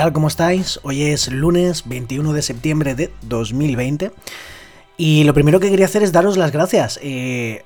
Tal? 0.00 0.14
¿Cómo 0.14 0.28
estáis? 0.28 0.80
Hoy 0.82 1.02
es 1.02 1.30
lunes 1.30 1.86
21 1.86 2.32
de 2.32 2.40
septiembre 2.40 2.94
de 2.94 3.10
2020 3.20 4.12
y 4.96 5.24
lo 5.24 5.34
primero 5.34 5.60
que 5.60 5.68
quería 5.68 5.84
hacer 5.84 6.02
es 6.02 6.10
daros 6.10 6.38
las 6.38 6.52
gracias. 6.52 6.98
Eh, 7.02 7.64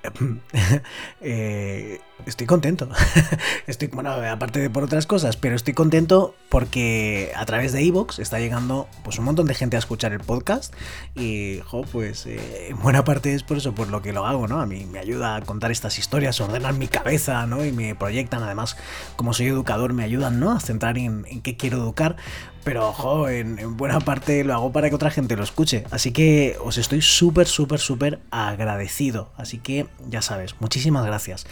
eh, 1.20 2.00
estoy 2.26 2.46
contento. 2.46 2.88
estoy, 3.66 3.88
bueno, 3.88 4.10
aparte 4.10 4.60
de 4.60 4.70
por 4.70 4.84
otras 4.84 5.06
cosas, 5.06 5.36
pero 5.36 5.56
estoy 5.56 5.74
contento 5.74 6.34
porque 6.48 7.32
a 7.36 7.44
través 7.46 7.72
de 7.72 7.82
Evox 7.82 8.18
está 8.18 8.38
llegando 8.38 8.88
pues 9.02 9.18
un 9.18 9.24
montón 9.24 9.46
de 9.46 9.54
gente 9.54 9.76
a 9.76 9.78
escuchar 9.78 10.12
el 10.12 10.20
podcast. 10.20 10.74
Y, 11.14 11.60
jo, 11.64 11.82
pues 11.82 12.26
eh, 12.26 12.68
en 12.70 12.80
buena 12.80 13.04
parte 13.04 13.34
es 13.34 13.42
por 13.42 13.56
eso, 13.56 13.74
por 13.74 13.88
lo 13.88 14.02
que 14.02 14.12
lo 14.12 14.26
hago, 14.26 14.46
¿no? 14.48 14.60
A 14.60 14.66
mí 14.66 14.86
me 14.86 14.98
ayuda 14.98 15.36
a 15.36 15.40
contar 15.42 15.70
estas 15.70 15.98
historias, 15.98 16.40
ordenar 16.40 16.74
mi 16.74 16.88
cabeza, 16.88 17.46
¿no? 17.46 17.64
Y 17.64 17.72
me 17.72 17.94
proyectan, 17.94 18.42
además, 18.42 18.76
como 19.16 19.32
soy 19.32 19.46
educador, 19.46 19.92
me 19.92 20.04
ayudan, 20.04 20.40
¿no? 20.40 20.52
A 20.52 20.60
centrar 20.60 20.98
en, 20.98 21.24
qué 21.42 21.56
quiero 21.56 21.78
educar. 21.78 22.16
Pero, 22.64 22.88
ojo, 22.88 23.28
en, 23.28 23.76
buena 23.76 24.00
parte 24.00 24.42
lo 24.42 24.54
hago 24.54 24.72
para 24.72 24.88
que 24.88 24.94
otra 24.94 25.10
gente 25.10 25.36
lo 25.36 25.44
escuche. 25.44 25.84
Así 25.90 26.12
que 26.12 26.56
os 26.64 26.78
estoy 26.78 27.02
súper, 27.02 27.46
súper, 27.46 27.78
súper 27.78 28.20
agradecido. 28.30 29.32
Así 29.36 29.58
que, 29.58 29.86
ya 30.08 30.22
sabes, 30.22 30.54
muchísimas 30.60 31.04
gracias. 31.04 31.46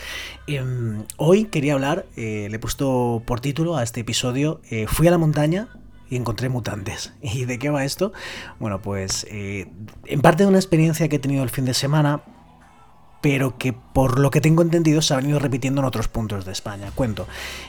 Em, 0.63 1.05
hoy 1.17 1.47
quería 1.47 1.75
hablar, 1.75 2.07
eh, 2.17 2.47
le 2.49 2.57
he 2.57 2.59
puesto 2.59 3.23
por 3.27 3.41
título 3.41 3.77
a 3.77 3.83
este 3.83 4.01
episodio, 4.01 4.61
eh, 4.71 4.87
Fui 4.87 5.09
a 5.09 5.11
la 5.11 5.19
montaña 5.19 5.69
y 6.09 6.17
encontré 6.17 6.49
mutantes. 6.49 7.13
¿Y 7.23 7.45
de 7.45 7.59
qué 7.59 7.71
va 7.71 7.85
esto? 7.85 8.13
Bueno, 8.61 8.81
pues 8.81 9.27
eh, 9.31 9.69
en 10.07 10.21
parte 10.21 10.45
de 10.45 10.49
una 10.49 10.59
experiencia 10.59 11.09
que 11.09 11.17
he 11.17 11.19
tenido 11.19 11.43
el 11.43 11.51
fin 11.51 11.65
de 11.65 11.75
semana, 11.75 12.23
pero 13.23 13.57
que 13.57 13.73
por 13.73 14.19
lo 14.19 14.31
que 14.31 14.43
tengo 14.43 14.61
entendido 14.61 15.01
se 15.01 15.15
ha 15.15 15.17
venido 15.17 15.39
repitiendo 15.39 15.81
en 15.81 15.87
otros 15.87 16.09
puntos 16.09 16.45
de 16.45 16.53
España. 16.53 16.91
Cuento, 16.95 17.27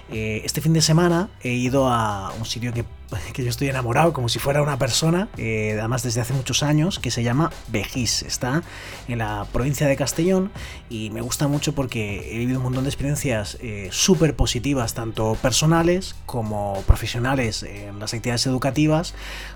este 0.09 0.59
fin 0.59 0.73
de 0.73 0.81
semana 0.81 1.29
he 1.41 1.53
ido 1.53 1.87
a 1.87 2.33
un 2.37 2.45
sitio 2.45 2.73
que 2.73 2.83
que 3.33 3.43
yo 3.43 3.49
estoy 3.49 3.69
enamorado 3.69 4.13
como 4.13 4.29
si 4.29 4.39
fuera 4.39 4.61
una 4.61 4.77
persona, 4.77 5.29
eh, 5.37 5.75
además 5.79 6.03
desde 6.03 6.21
hace 6.21 6.33
muchos 6.33 6.63
años, 6.63 6.99
que 6.99 7.11
se 7.11 7.23
llama 7.23 7.51
Vejís. 7.67 8.23
Está 8.23 8.63
en 9.07 9.19
la 9.19 9.45
provincia 9.51 9.87
de 9.87 9.95
Castellón 9.95 10.51
y 10.89 11.09
me 11.09 11.21
gusta 11.21 11.47
mucho 11.47 11.73
porque 11.73 12.33
he 12.33 12.37
vivido 12.39 12.59
un 12.59 12.65
montón 12.65 12.83
de 12.83 12.89
experiencias 12.89 13.57
eh, 13.61 13.89
súper 13.91 14.35
positivas, 14.35 14.93
tanto 14.93 15.35
personales 15.41 16.15
como 16.25 16.81
profesionales 16.87 17.63
en 17.63 17.99
las 17.99 18.13
actividades 18.13 18.45
educativas, 18.47 19.13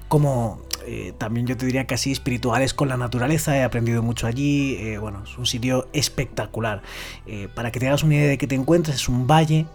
como 0.07 0.61
eh, 0.87 1.13
también 1.17 1.45
yo 1.45 1.57
te 1.57 1.65
diría 1.65 1.85
casi 1.85 2.11
espirituales 2.11 2.73
con 2.73 2.89
la 2.89 2.97
naturaleza. 2.97 3.55
He 3.57 3.63
aprendido 3.63 4.01
mucho 4.01 4.27
allí. 4.27 4.97
bueno, 4.97 5.23
es 5.23 5.37
un 5.37 5.45
sitio 5.45 5.87
espectacular. 5.93 6.81
para 7.53 7.71
que 7.71 7.79
te 7.79 7.87
hagas 7.87 8.03
una 8.03 8.15
idea 8.15 8.29
de 8.29 8.37
que 8.37 8.47
te 8.47 8.55
encuentres, 8.55 8.95
es 8.95 9.09
un 9.09 9.27
valle 9.27 9.65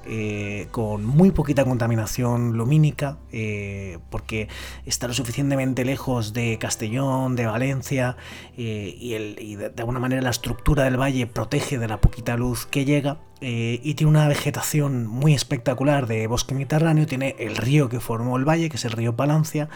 con 0.71 1.05
muy 1.05 1.31
poquita 1.31 1.65
contaminación 1.65 2.57
lumínica. 2.57 3.19
Eh, 3.33 3.99
porque 4.11 4.49
está 4.85 5.09
lo 5.09 5.15
suficientemente 5.15 5.85
lejos 5.85 6.33
de 6.33 6.59
Castellón, 6.59 7.35
de 7.35 7.47
Valencia, 7.47 8.17
eh, 8.57 8.95
y, 8.99 9.57
de, 9.57 9.73
alguna 9.79 9.99
manera 9.99 10.23
la 10.23 10.31
estructura 10.31 10.85
del 10.85 11.01
valle 11.01 11.27
protege 11.27 11.79
de 11.79 11.89
la 11.89 12.01
poquita 12.01 12.37
luz 12.37 12.67
que 12.67 12.85
llega. 12.85 13.19
Eh, 13.43 13.81
y 13.83 13.95
tiene 13.95 14.11
una 14.11 14.29
vegetación 14.29 15.07
muy 15.07 15.35
espectacular 15.35 16.07
de 16.07 16.27
bosque 16.29 16.55
mediterráneo, 16.55 17.07
tiene 17.07 17.35
el 17.39 17.57
río 17.57 17.89
que 17.89 18.01
formó 18.01 18.37
el 18.37 18.49
valle, 18.49 18.69
que 18.71 18.77
es 18.77 18.85
el 18.85 18.93
río 18.93 19.17
Palancia, 19.17 19.69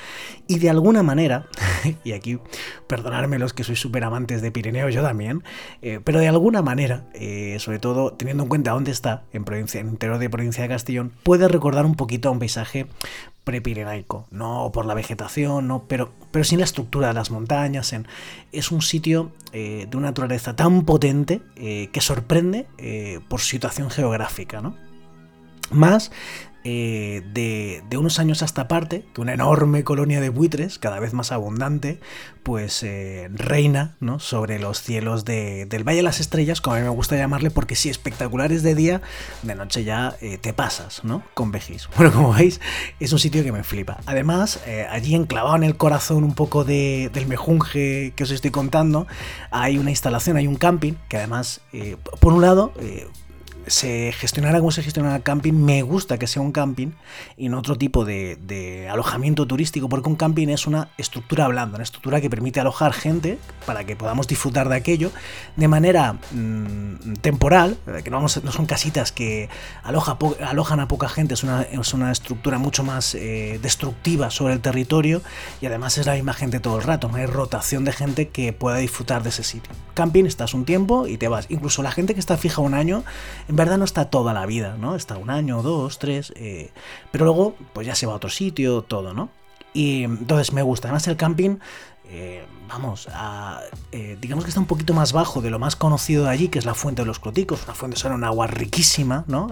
y 0.47 0.59
de 0.59 0.71
alguna 0.71 1.03
manera, 1.03 1.47
y 2.05 2.13
aquí 2.13 2.39
perdonadme 2.87 3.39
los 3.39 3.53
que 3.53 3.65
sois 3.65 3.81
súper 3.81 4.05
amantes 4.05 4.41
de 4.41 4.53
Pirineo, 4.53 4.89
yo 4.89 5.03
también, 5.03 5.43
pero 6.05 6.21
de 6.21 6.29
alguna 6.29 6.63
manera, 6.63 7.05
sobre 7.59 7.79
todo 7.79 8.13
teniendo 8.13 8.45
en 8.45 8.49
cuenta 8.49 8.71
dónde 8.71 8.93
está, 8.93 9.25
en, 9.33 9.45
provincia, 9.45 9.81
en 9.81 9.89
interior 9.89 10.19
de 10.19 10.31
provincia 10.31 10.63
de 10.63 10.69
Castellón, 10.69 11.13
puede 11.25 11.49
recordar 11.49 11.85
un 11.87 11.97
poquito 11.97 12.29
a 12.29 12.33
un 12.33 12.39
paisaje 12.39 12.87
prepirenaico, 13.47 14.27
no 14.33 14.73
por 14.75 14.87
la 14.87 14.95
vegetación, 14.95 15.69
no, 15.69 15.85
pero, 15.87 16.11
pero 16.33 16.45
sin 16.45 16.59
la 16.59 16.65
estructura 16.65 17.09
de 17.09 17.15
las 17.15 17.31
montañas. 17.31 17.95
Es 18.51 18.73
un 18.73 18.83
sitio 18.83 19.31
eh, 19.53 19.87
de 19.89 19.97
una 19.97 20.09
naturaleza 20.09 20.57
tan 20.57 20.85
potente 20.85 21.43
eh, 21.55 21.89
que 21.93 22.01
sorprende 22.01 22.67
eh, 22.77 23.21
por 23.29 23.41
situación 23.41 23.89
geográfica. 23.89 24.61
¿no? 24.61 24.77
Más 25.71 26.11
eh, 26.69 27.23
de, 27.33 27.97
unos 27.97 28.19
años 28.19 28.43
a 28.43 28.45
esta 28.45 28.67
parte, 28.67 29.05
que 29.15 29.21
una 29.21 29.33
enorme 29.33 29.85
colonia 29.85 30.21
de 30.21 30.31
buitres, 30.31 30.81
cada 30.81 30.99
vez 30.99 31.13
más 31.13 31.31
abundante, 31.31 32.01
pues 32.43 32.83
eh, 32.83 33.29
reina 33.33 33.95
¿no? 34.01 34.19
sobre 34.19 34.59
los 34.59 34.83
cielos 34.83 35.25
del 35.25 35.85
Valle 35.85 35.99
de 35.99 36.03
las 36.03 36.19
Estrellas, 36.19 36.61
como 36.61 36.75
a 36.75 36.79
mí 36.81 36.85
me 36.85 36.91
gusta 36.91 37.17
llamarle, 37.17 37.53
porque 37.53 37.77
si 37.77 37.89
espectaculares 37.89 38.65
de 38.65 38.75
día, 38.75 39.01
de 39.45 39.55
noche 39.55 39.85
ya 39.85 40.17
eh, 40.21 40.39
te 40.39 40.53
pasas, 40.53 41.05
¿no? 41.05 41.23
Con 41.35 41.53
Vejís. 41.53 41.89
Bueno, 41.97 42.13
como 42.13 42.33
veis, 42.33 42.61
es 42.99 43.13
un 43.13 43.21
sitio 43.21 43.45
que 43.45 43.53
me 43.53 43.63
flipa. 43.63 43.99
Además, 44.07 44.61
allí 44.91 45.15
enclavado 45.15 45.55
en 45.55 45.63
el 45.63 45.77
corazón 45.77 46.25
un 46.25 46.35
poco 46.35 46.65
del 46.65 47.27
mejunje 47.29 48.13
que 48.17 48.25
os 48.25 48.31
estoy 48.33 48.51
contando, 48.51 49.07
hay 49.53 49.79
una 49.79 49.91
instalación, 49.91 50.37
hay 50.37 50.49
un 50.49 50.57
camping, 50.57 50.95
que 51.09 51.17
además, 51.17 51.61
por 52.21 52.33
un 52.33 52.43
lado, 52.43 52.73
se 53.67 54.13
gestionara 54.13 54.59
como 54.59 54.71
se 54.71 54.83
gestiona 54.83 55.17
el 55.17 55.23
camping, 55.23 55.53
me 55.53 55.83
gusta 55.83 56.19
que 56.19 56.27
sea 56.27 56.43
un 56.43 56.53
camping 56.53 56.93
y 57.37 57.49
no 57.49 57.59
otro 57.59 57.77
tipo 57.77 58.05
de, 58.05 58.89
alojamiento 58.91 59.47
turístico, 59.47 59.89
porque 59.89 60.09
un 60.09 60.17
camping 60.17 60.49
es 60.49 60.67
una 60.67 60.89
estructura 60.99 61.49
blanda, 61.49 61.77
una 61.77 61.85
estructura 61.85 62.21
que 62.21 62.31
permite 62.31 62.61
alojar 62.61 62.93
gente 62.93 63.39
para 63.65 63.85
que 63.85 63.97
podamos 63.97 64.27
disfrutar 64.27 64.69
de 64.69 64.77
aquello 64.77 65.11
de 65.57 65.69
manera 65.69 66.15
mm, 66.33 67.15
temporal, 67.21 67.77
eh, 67.87 68.03
que 68.03 68.11
no, 68.11 68.21
no, 68.21 68.29
son 68.29 68.67
casitas 68.67 69.13
que 69.13 69.49
aloja 69.83 70.17
alojan 70.45 70.81
a 70.81 70.89
poca 70.89 71.09
gente, 71.09 71.35
es 71.35 71.43
una, 71.43 71.63
es 71.63 71.95
una 71.95 72.13
estructura 72.13 72.59
mucho 72.59 72.83
más 72.83 73.15
eh, 73.15 73.59
destructiva 73.63 74.31
sobre 74.31 74.55
el 74.55 74.61
territorio 74.61 75.23
y 75.61 75.67
además 75.67 75.99
es 75.99 76.07
la 76.07 76.15
misma 76.15 76.33
gente 76.33 76.61
todo 76.61 76.79
el 76.79 76.85
rato, 76.85 77.09
no 77.09 77.17
hay 77.17 77.27
rotación 77.27 77.85
de 77.85 77.93
gente 77.93 78.29
que 78.29 78.53
pueda 78.53 78.77
disfrutar 78.77 79.23
de 79.23 79.31
ese 79.31 79.43
sitio. 79.43 79.73
Camping, 79.95 80.27
estás 80.27 80.55
un 80.55 80.65
tiempo 80.65 81.07
y 81.07 81.17
te 81.17 81.29
vas. 81.29 81.47
Incluso 81.49 81.83
la 81.83 81.91
gente 81.91 82.15
que 82.15 82.21
está 82.21 82.37
fija 82.37 82.61
un 82.61 82.75
año, 82.75 83.03
verdad 83.57 83.79
no 83.79 83.85
está 83.85 84.11
toda 84.11 84.33
la 84.33 84.47
vida, 84.47 84.77
¿no? 84.79 84.97
Está 84.97 85.17
un 85.17 85.31
año, 85.31 85.63
dos, 85.63 85.99
tres, 85.99 86.33
eh, 86.37 86.71
pero 87.11 87.25
luego 87.25 87.55
pues 87.73 87.87
ya 87.87 87.95
se 87.95 88.07
va 88.07 88.13
a 88.13 88.17
otro 88.17 88.31
sitio, 88.31 88.83
todo, 88.83 89.15
¿no? 89.15 89.31
Y 89.73 90.05
entonces 90.05 90.53
me 90.53 90.63
gusta. 90.63 90.89
Además 90.89 91.07
el 91.09 91.17
camping, 91.17 91.59
eh, 92.09 92.45
vamos, 92.69 93.09
eh, 93.93 94.17
digamos 94.21 94.45
que 94.45 94.51
está 94.51 94.61
un 94.61 94.67
poquito 94.67 94.95
más 94.95 95.13
bajo 95.13 95.43
de 95.43 95.51
lo 95.51 95.59
más 95.59 95.77
conocido 95.77 96.25
de 96.25 96.31
allí, 96.31 96.49
que 96.49 96.59
es 96.59 96.65
la 96.65 96.75
fuente 96.75 97.03
de 97.03 97.07
los 97.07 97.19
cloticos, 97.19 97.65
una 97.65 97.75
fuente 97.75 97.97
son 97.99 98.13
un 98.13 98.25
agua 98.25 98.47
riquísima, 98.47 99.25
¿no? 99.27 99.49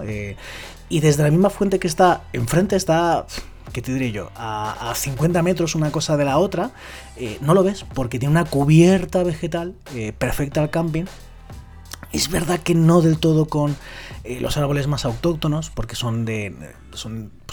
y 0.87 0.99
desde 0.99 1.23
la 1.23 1.31
misma 1.31 1.49
fuente 1.49 1.79
que 1.79 1.87
está 1.87 2.23
enfrente 2.33 2.75
está... 2.75 3.25
¿Qué 3.73 3.81
te 3.81 3.91
diré 3.91 4.11
yo? 4.11 4.29
A, 4.35 4.91
a 4.91 4.95
50 4.95 5.41
metros 5.41 5.75
una 5.75 5.91
cosa 5.91 6.15
de 6.15 6.23
la 6.23 6.37
otra, 6.37 6.71
no 7.41 7.53
lo 7.53 7.63
ves 7.63 7.85
porque 7.93 8.19
tiene 8.19 8.31
una 8.31 8.45
cubierta 8.45 9.23
vegetal 9.23 9.73
perfecta 10.17 10.61
al 10.61 10.69
camping 10.69 11.05
es 12.15 12.29
verdad 12.29 12.59
que 12.61 12.75
no 12.75 13.01
del 13.01 13.19
todo 13.19 13.45
con 13.45 13.75
eh, 14.23 14.39
los 14.39 14.57
árboles 14.57 14.87
más 14.87 15.05
autóctonos, 15.05 15.69
porque 15.69 15.95
son 15.95 16.23
de. 16.23 16.55
Pues 16.89 17.05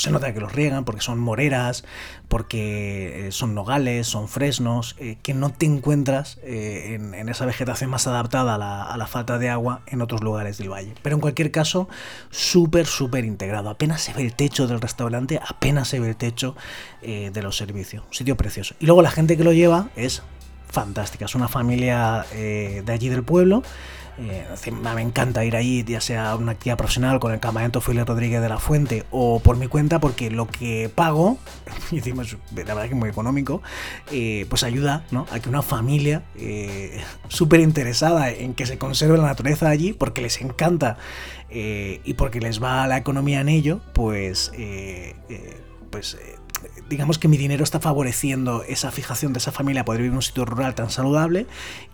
se 0.04 0.10
nota 0.10 0.32
que 0.32 0.40
los 0.40 0.52
riegan, 0.52 0.84
porque 0.84 1.02
son 1.02 1.18
moreras, 1.18 1.84
porque 2.28 3.26
eh, 3.26 3.32
son 3.32 3.54
nogales, 3.54 4.06
son 4.06 4.28
fresnos, 4.28 4.94
eh, 5.00 5.18
que 5.22 5.34
no 5.34 5.50
te 5.50 5.66
encuentras 5.66 6.38
en, 6.44 7.28
esa 7.28 7.44
vegetación 7.44 7.90
más 7.90 8.06
adaptada 8.06 8.54
a 8.54 8.96
la, 8.96 9.06
falta 9.06 9.38
de 9.38 9.50
agua 9.50 9.82
en 9.86 10.00
otros 10.00 10.22
lugares 10.22 10.58
del 10.58 10.70
valle. 10.70 10.94
Pero 11.02 11.16
en 11.16 11.20
cualquier 11.20 11.50
caso, 11.50 11.88
súper, 12.30 12.86
súper 12.86 13.24
integrado. 13.24 13.68
Apenas 13.68 14.00
se 14.00 14.12
ve 14.14 14.22
el 14.22 14.32
techo 14.32 14.68
del 14.68 14.80
restaurante, 14.80 15.40
apenas 15.44 15.88
se 15.88 15.98
ve 15.98 16.08
el 16.10 16.16
techo 16.16 16.54
de 17.02 17.42
los 17.42 17.56
servicios. 17.56 18.04
Un 18.06 18.14
sitio 18.14 18.36
precioso. 18.36 18.76
Y 18.78 18.86
luego 18.86 19.02
la 19.02 19.10
gente 19.10 19.36
que 19.36 19.44
lo 19.44 19.52
lleva 19.52 19.88
es 19.96 20.22
fantástica. 20.68 21.24
Es 21.24 21.34
una 21.34 21.48
familia 21.48 22.24
de 22.32 22.92
allí 22.92 23.08
del 23.08 23.24
pueblo 23.24 23.62
eh, 24.18 24.46
me 24.94 25.02
encanta 25.02 25.44
ir 25.44 25.56
ahí, 25.56 25.84
ya 25.84 26.00
sea 26.00 26.36
una 26.36 26.52
actividad 26.52 26.76
profesional 26.76 27.18
con 27.20 27.32
el 27.32 27.40
campamento 27.40 27.80
Félix 27.80 28.06
Rodríguez 28.06 28.40
de 28.40 28.48
la 28.48 28.58
Fuente 28.58 29.04
o 29.10 29.40
por 29.40 29.56
mi 29.56 29.66
cuenta, 29.66 30.00
porque 30.00 30.30
lo 30.30 30.46
que 30.48 30.90
pago, 30.94 31.38
y 31.90 31.98
encima 31.98 32.22
la 32.22 32.38
verdad 32.52 32.82
que 32.82 32.88
es 32.88 32.94
muy 32.94 33.08
económico, 33.08 33.62
eh, 34.10 34.46
pues 34.48 34.62
ayuda 34.62 35.04
a 35.30 35.40
que 35.40 35.48
una 35.48 35.62
familia 35.62 36.22
eh, 36.36 37.02
súper 37.28 37.60
interesada 37.60 38.30
en 38.30 38.54
que 38.54 38.66
se 38.66 38.78
conserve 38.78 39.18
la 39.18 39.24
naturaleza 39.24 39.68
allí, 39.68 39.92
porque 39.92 40.22
les 40.22 40.40
encanta 40.40 40.98
y 41.54 42.14
porque 42.14 42.40
les 42.40 42.62
va 42.62 42.86
la 42.86 42.96
economía 42.96 43.42
en 43.42 43.50
ello, 43.50 43.82
pues, 43.92 44.52
pues 45.90 46.16
digamos 46.88 47.18
que 47.18 47.28
mi 47.28 47.36
dinero 47.36 47.64
está 47.64 47.80
favoreciendo 47.80 48.64
esa 48.64 48.90
fijación 48.90 49.32
de 49.32 49.38
esa 49.38 49.52
familia 49.52 49.82
a 49.82 49.84
poder 49.84 50.02
vivir 50.02 50.12
en 50.12 50.16
un 50.16 50.22
sitio 50.22 50.44
rural 50.44 50.74
tan 50.74 50.90
saludable 50.90 51.46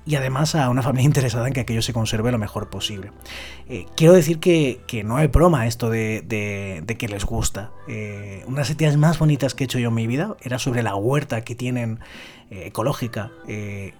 y 0.06 0.17
además 0.17 0.55
a 0.55 0.69
una 0.70 0.82
familia 0.82 1.05
interesada 1.06 1.47
en 1.47 1.53
que 1.53 1.61
aquello 1.61 1.82
se 1.82 1.93
conserve 1.93 2.32
lo 2.32 2.38
mejor 2.38 2.70
posible. 2.70 3.12
Eh, 3.69 3.87
quiero 3.97 4.15
decir 4.15 4.41
que, 4.41 4.81
no 5.05 5.17
hay 5.17 5.29
broma 5.29 5.67
esto 5.67 5.91
de, 5.91 6.85
que 6.99 7.09
les 7.09 7.25
gusta. 7.25 7.70
Eh, 7.87 8.43
una 8.47 8.56
de 8.56 8.61
las 8.62 8.70
actividades 8.70 8.99
más 8.99 9.19
bonitas 9.19 9.55
que 9.55 9.65
he 9.65 9.67
hecho 9.67 9.79
yo 9.79 9.88
en 9.88 9.94
mi 9.94 10.06
vida 10.06 10.37
era 10.43 10.59
sobre 10.59 10.82
la 10.82 10.94
huerta 10.97 11.43
que 11.43 11.55
tienen 11.55 12.00
eh, 12.50 12.64
ecológica 12.67 13.31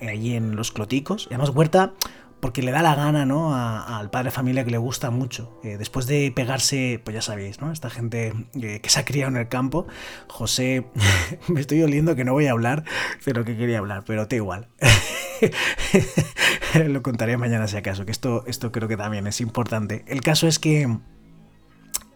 allí 0.00 0.35
en 0.35 0.56
los 0.56 0.73
Cloticos. 0.73 1.26
Y 1.31 1.35
además 1.35 1.50
huerta 1.50 1.93
porque 2.40 2.62
le 2.62 2.70
da 2.70 2.82
la 2.82 2.94
gana 2.94 3.26
¿no? 3.26 3.55
al 3.55 4.11
padre 4.11 4.26
de 4.26 4.31
familia 4.31 4.64
que 4.64 4.70
le 4.70 4.79
gusta 4.79 5.11
mucho. 5.11 5.58
Eh, 5.62 5.76
después 5.79 6.06
de 6.06 6.32
pegarse, 6.35 7.00
pues 7.05 7.14
ya 7.14 7.23
sabéis, 7.23 7.61
¿no? 7.61 7.73
Esta 7.73 7.90
gente 7.90 8.32
eh, 8.61 8.81
que 8.81 8.90
se 8.90 9.00
ha 9.00 9.05
criado 9.05 9.31
en 9.31 9.37
el 9.37 9.49
campo. 9.49 9.87
José, 10.29 10.87
me 11.49 11.61
estoy 11.61 11.82
oliendo 11.82 12.17
que 12.17 12.25
no 12.25 12.32
voy 12.32 12.46
a 12.46 12.52
hablar 12.52 12.85
de 13.25 13.35
lo 13.35 13.44
que 13.44 13.56
quería 13.56 13.79
hablar, 13.79 14.05
pero 14.06 14.26
da 14.26 14.37
igual. 14.37 14.69
lo 16.88 17.02
contaré 17.02 17.37
mañana 17.37 17.67
si 17.67 17.76
acaso, 17.76 18.05
que 18.05 18.12
esto, 18.12 18.44
esto 18.46 18.73
creo 18.73 18.88
que 18.88 18.96
también 18.96 19.26
es 19.26 19.40
importante. 19.40 20.05
El 20.06 20.20
caso 20.20 20.46
es 20.46 20.58
que 20.58 20.99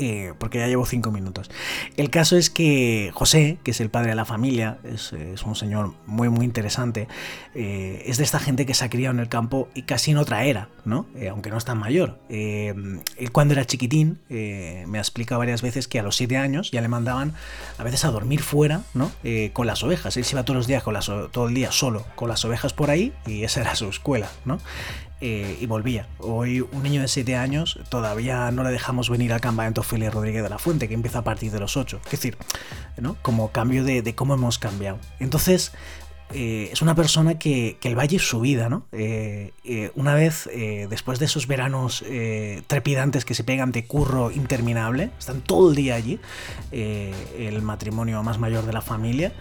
eh, 0.02 0.34
porque 0.38 0.58
ya 0.58 0.66
llevo 0.66 0.87
cinco 0.87 1.10
minutos. 1.10 1.50
El 1.96 2.10
caso 2.10 2.37
es 2.37 2.50
que 2.50 3.10
José, 3.14 3.58
que 3.62 3.70
es 3.70 3.81
el 3.81 3.90
padre 3.90 4.10
de 4.10 4.14
la 4.16 4.25
familia, 4.25 4.78
es, 4.84 5.12
un 5.44 5.54
señor 5.54 5.94
muy 6.06 6.28
muy 6.28 6.44
interesante, 6.44 7.08
eh, 7.54 8.02
es 8.06 8.19
de 8.19 8.25
esta 8.25 8.38
gente 8.38 8.66
que 8.66 8.75
se 8.75 8.84
ha 8.84 8.90
criado 8.90 9.14
en 9.14 9.20
el 9.20 9.28
campo 9.28 9.69
y 9.75 9.82
casi 9.82 10.10
en 10.10 10.19
otra 10.19 10.44
era, 10.44 10.69
¿no? 10.84 11.06
Eh, 11.16 11.28
aunque 11.28 11.50
no 11.50 11.58
es 11.58 11.64
tan 11.64 11.78
mayor. 11.78 12.19
él 12.28 13.02
cuando 13.32 13.54
era 13.54 13.64
chiquitín 13.64 14.19
me 14.28 14.99
ha 14.99 15.00
explicado 15.00 15.38
varias 15.38 15.62
veces 15.62 15.88
que 15.88 15.99
a 15.99 16.02
los 16.02 16.16
siete 16.16 16.37
años 16.37 16.70
ya 16.70 16.81
le 16.81 16.88
mandaban 16.88 17.34
a 17.78 17.84
veces 17.84 18.05
a 18.05 18.10
dormir 18.10 18.43
fuera, 18.43 18.82
¿no? 18.94 19.10
con 19.52 19.66
las 19.66 19.82
ovejas. 19.82 20.16
Él 20.16 20.25
se 20.25 20.34
iba 20.34 20.44
todos 20.44 20.56
los 20.56 20.66
días 20.66 20.82
con 20.82 20.94
las, 20.94 21.06
todo 21.06 21.48
el 21.48 21.55
día 21.55 21.72
solo 21.72 22.05
con 22.14 22.28
las 22.28 22.44
ovejas 22.44 22.72
por 22.72 22.90
ahí 22.90 23.12
y 23.26 23.44
esa 23.44 23.60
era 23.60 23.75
su 23.75 23.88
escuela, 23.88 24.28
¿no? 24.44 24.58
Eh, 25.24 25.56
y 25.60 25.66
volvía. 25.66 26.08
Hoy 26.19 26.62
un 26.62 26.82
niño 26.82 27.00
de 27.00 27.06
7 27.06 27.36
años 27.36 27.78
todavía 27.90 28.50
no 28.50 28.64
le 28.64 28.70
dejamos 28.70 29.08
venir 29.08 29.32
al 29.32 29.40
campamento 29.40 29.84
Félix 29.84 30.12
Rodríguez 30.12 30.42
de 30.42 30.48
la 30.48 30.58
Fuente, 30.58 30.88
que 30.88 30.94
empieza 30.94 31.20
a 31.20 31.22
partir 31.22 31.52
de 31.52 31.60
los 31.60 31.76
8. 31.76 32.00
Es 32.06 32.10
decir, 32.10 32.36
¿no? 32.96 33.16
como 33.22 33.52
cambio 33.52 33.84
de, 33.84 34.02
de 34.02 34.16
cómo 34.16 34.34
hemos 34.34 34.58
cambiado. 34.58 34.98
Entonces, 35.20 35.70
eh, 36.34 36.70
es 36.73 36.82
una 36.82 36.94
persona 36.94 37.38
que, 37.38 37.76
el 37.82 37.99
valle 37.99 38.17
es 38.17 38.26
su 38.26 38.40
vida, 38.40 38.69
¿no? 38.69 38.87
Eh, 38.93 39.52
eh, 39.64 39.90
una 39.94 40.14
vez, 40.14 40.49
después 40.88 41.19
de 41.19 41.26
esos 41.26 41.46
veranos 41.46 42.05
trepidantes 42.67 43.25
que 43.25 43.34
se 43.34 43.44
pegan 43.44 43.73
de 43.73 43.87
curro 43.87 44.31
interminable, 44.31 45.11
están 45.19 45.40
todo 45.40 45.70
el 45.70 45.76
día 45.76 45.94
allí, 45.94 46.19
el 46.70 47.62
matrimonio 47.62 48.23
más 48.23 48.38
mayor 48.38 48.64
de 48.67 48.73
la 48.73 48.81
familia, 48.81 49.32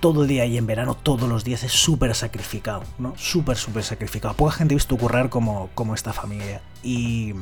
todo 0.00 0.22
el 0.22 0.28
día 0.28 0.42
allí 0.42 0.58
en 0.58 0.66
verano, 0.66 0.94
todos 0.94 1.28
los 1.28 1.44
días, 1.44 1.62
es 1.64 1.72
súper 1.72 2.14
sacrificado, 2.14 2.82
¿no? 2.98 3.14
Súper, 3.16 3.56
súper 3.56 3.84
sacrificado. 3.84 4.34
Poca 4.34 4.52
gente 4.52 4.74
ha 4.74 4.76
visto 4.76 4.96
currar 4.96 5.28
como, 5.28 5.70
como 5.74 5.94
esta 5.94 6.12
familia. 6.12 6.60
Y... 6.82 7.34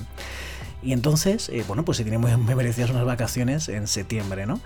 Y 0.85 0.93
entonces, 0.93 1.49
eh, 1.49 1.65
bueno, 1.67 1.85
pues 1.85 1.99
se 1.99 2.05
tiene 2.05 2.19
muy, 2.37 2.55
merecidas 2.55 2.91
unas 2.91 3.05
vacaciones 3.05 3.69
en 3.69 3.87
septiembre, 3.87 4.47
¿no? 4.47 4.61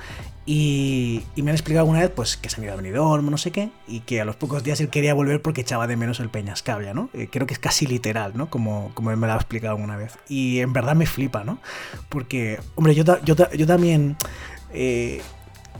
Y, 0.45 1.23
me 1.37 1.51
han 1.51 1.55
explicado 1.55 1.81
alguna 1.85 2.01
vez, 2.01 2.11
pues, 2.11 2.37
que 2.37 2.51
se 2.51 2.57
han 2.57 2.65
ido 2.65 2.73
a 2.73 2.77
Benidorm, 2.77 3.31
no 3.31 3.39
sé 3.39 3.53
qué, 3.53 3.71
y 3.87 4.01
que 4.01 4.21
a 4.21 4.25
los 4.25 4.37
pocos 4.37 4.65
días 4.65 4.81
él 4.81 4.89
quería 4.89 5.15
volver 5.15 5.41
porque 5.41 5.61
echaba 5.61 5.87
de 5.87 5.97
menos 5.97 6.21
el 6.21 6.29
Peñascabia, 6.29 6.95
¿no? 6.95 7.11
Eh, 7.15 7.29
creo 7.31 7.47
que 7.47 7.55
es 7.55 7.61
casi 7.61 7.87
literal, 7.87 8.33
¿no? 8.35 8.51
Como, 8.51 8.91
como 8.95 9.11
él 9.11 9.17
me 9.17 9.27
lo 9.27 9.35
ha 9.35 9.37
explicado 9.37 9.77
alguna 9.77 9.97
vez. 9.97 10.19
Y 10.29 10.59
en 10.59 10.73
verdad 10.73 10.97
me 10.97 11.07
flipa, 11.07 11.45
¿no? 11.45 11.59
Porque, 12.09 12.59
hombre, 12.75 12.95
yo, 12.95 13.05
yo, 13.25 13.37
yo 13.53 13.67
también... 13.67 14.17
Eh, 14.73 15.23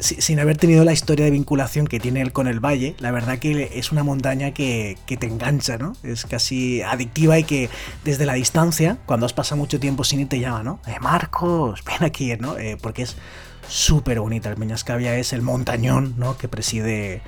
sin 0.01 0.41
haber 0.41 0.57
tenido 0.57 0.85
la 0.85 0.93
historia 0.93 1.25
de 1.25 1.31
vinculación 1.31 1.87
que 1.87 2.01
tiene 2.01 2.21
él 2.21 2.33
con 2.33 2.47
el 2.47 2.61
valle, 2.61 2.95
la 2.99 3.11
verdad 3.11 3.39
que 3.39 3.71
es 3.75 3.93
una 3.93 4.03
montaña 4.03 4.53
que, 4.53 4.97
te 5.07 5.27
engancha, 5.27 5.79
¿no? 5.79 5.95
Es 6.03 6.27
casi 6.27 6.83
adictiva 6.83 7.39
y 7.39 7.45
que 7.45 7.69
desde 8.05 8.27
la 8.27 8.35
distancia, 8.35 8.99
cuando 9.07 9.27
has 9.27 9.33
pasado 9.33 9.57
mucho 9.57 9.81
tiempo 9.81 10.05
sin 10.05 10.21
ir, 10.21 10.29
te 10.29 10.41
llama, 10.41 10.63
¿no? 10.63 10.81
Eh, 10.87 10.97
Marcos, 11.01 11.83
ven 11.85 12.05
aquí, 12.05 12.35
¿no? 12.37 12.57
Eh, 12.59 12.77
porque 12.81 13.03
es 13.03 13.17
súper 13.69 14.21
bonita. 14.21 14.49
El 14.49 14.57
Peñascabia 14.57 15.17
es 15.17 15.33
el 15.33 15.43
montañón, 15.43 16.15
¿no? 16.17 16.39
Que 16.39 16.49
preside, 16.49 17.23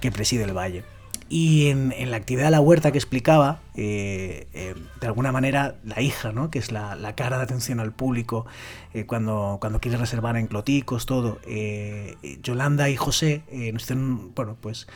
que 0.00 0.10
preside 0.10 0.44
el 0.44 0.56
valle. 0.56 0.84
Y 1.28 1.68
en, 1.68 1.92
la 2.10 2.16
actividad 2.16 2.46
de 2.46 2.50
la 2.52 2.60
huerta 2.60 2.92
que 2.92 2.98
explicaba, 2.98 3.60
eh, 3.74 4.46
eh, 4.54 4.74
de 5.00 5.06
alguna 5.06 5.32
manera 5.32 5.76
la 5.84 6.00
hija, 6.00 6.30
¿no? 6.30 6.50
que 6.50 6.60
es 6.60 6.70
la, 6.70 6.96
cara 7.16 7.38
de 7.38 7.42
atención 7.42 7.80
al 7.80 7.92
público 7.92 8.46
eh, 8.94 9.06
cuando, 9.06 9.58
cuando 9.60 9.80
quiere 9.80 9.96
reservar 9.96 10.36
en 10.36 10.46
Cloticos, 10.46 11.06
todo, 11.06 11.40
Yolanda 12.42 12.88
y 12.90 12.96
José 12.96 13.42
nos 13.72 13.82
hicieron, 13.82 14.34
bueno, 14.34 14.56
pues 14.60 14.86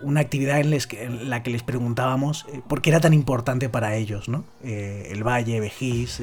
una 0.00 0.20
actividad 0.20 0.60
en, 0.60 1.30
la 1.30 1.42
que 1.42 1.50
les 1.50 1.62
preguntábamos 1.62 2.46
por 2.68 2.80
qué 2.80 2.90
era 2.90 3.00
tan 3.00 3.12
importante 3.12 3.68
para 3.68 3.96
ellos, 3.96 4.28
¿no? 4.28 4.44
el 4.62 5.26
valle, 5.26 5.58
Vejís, 5.58 6.20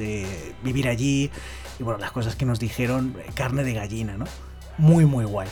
vivir 0.62 0.88
allí, 0.88 1.30
y 1.78 1.82
bueno, 1.82 1.98
las 1.98 2.12
cosas 2.12 2.34
que 2.34 2.46
nos 2.46 2.60
dijeron, 2.60 3.14
carne 3.34 3.64
de 3.64 3.74
gallina, 3.74 4.16
¿no? 4.16 4.24
Muy, 4.78 5.04
muy 5.04 5.24
guay. 5.24 5.48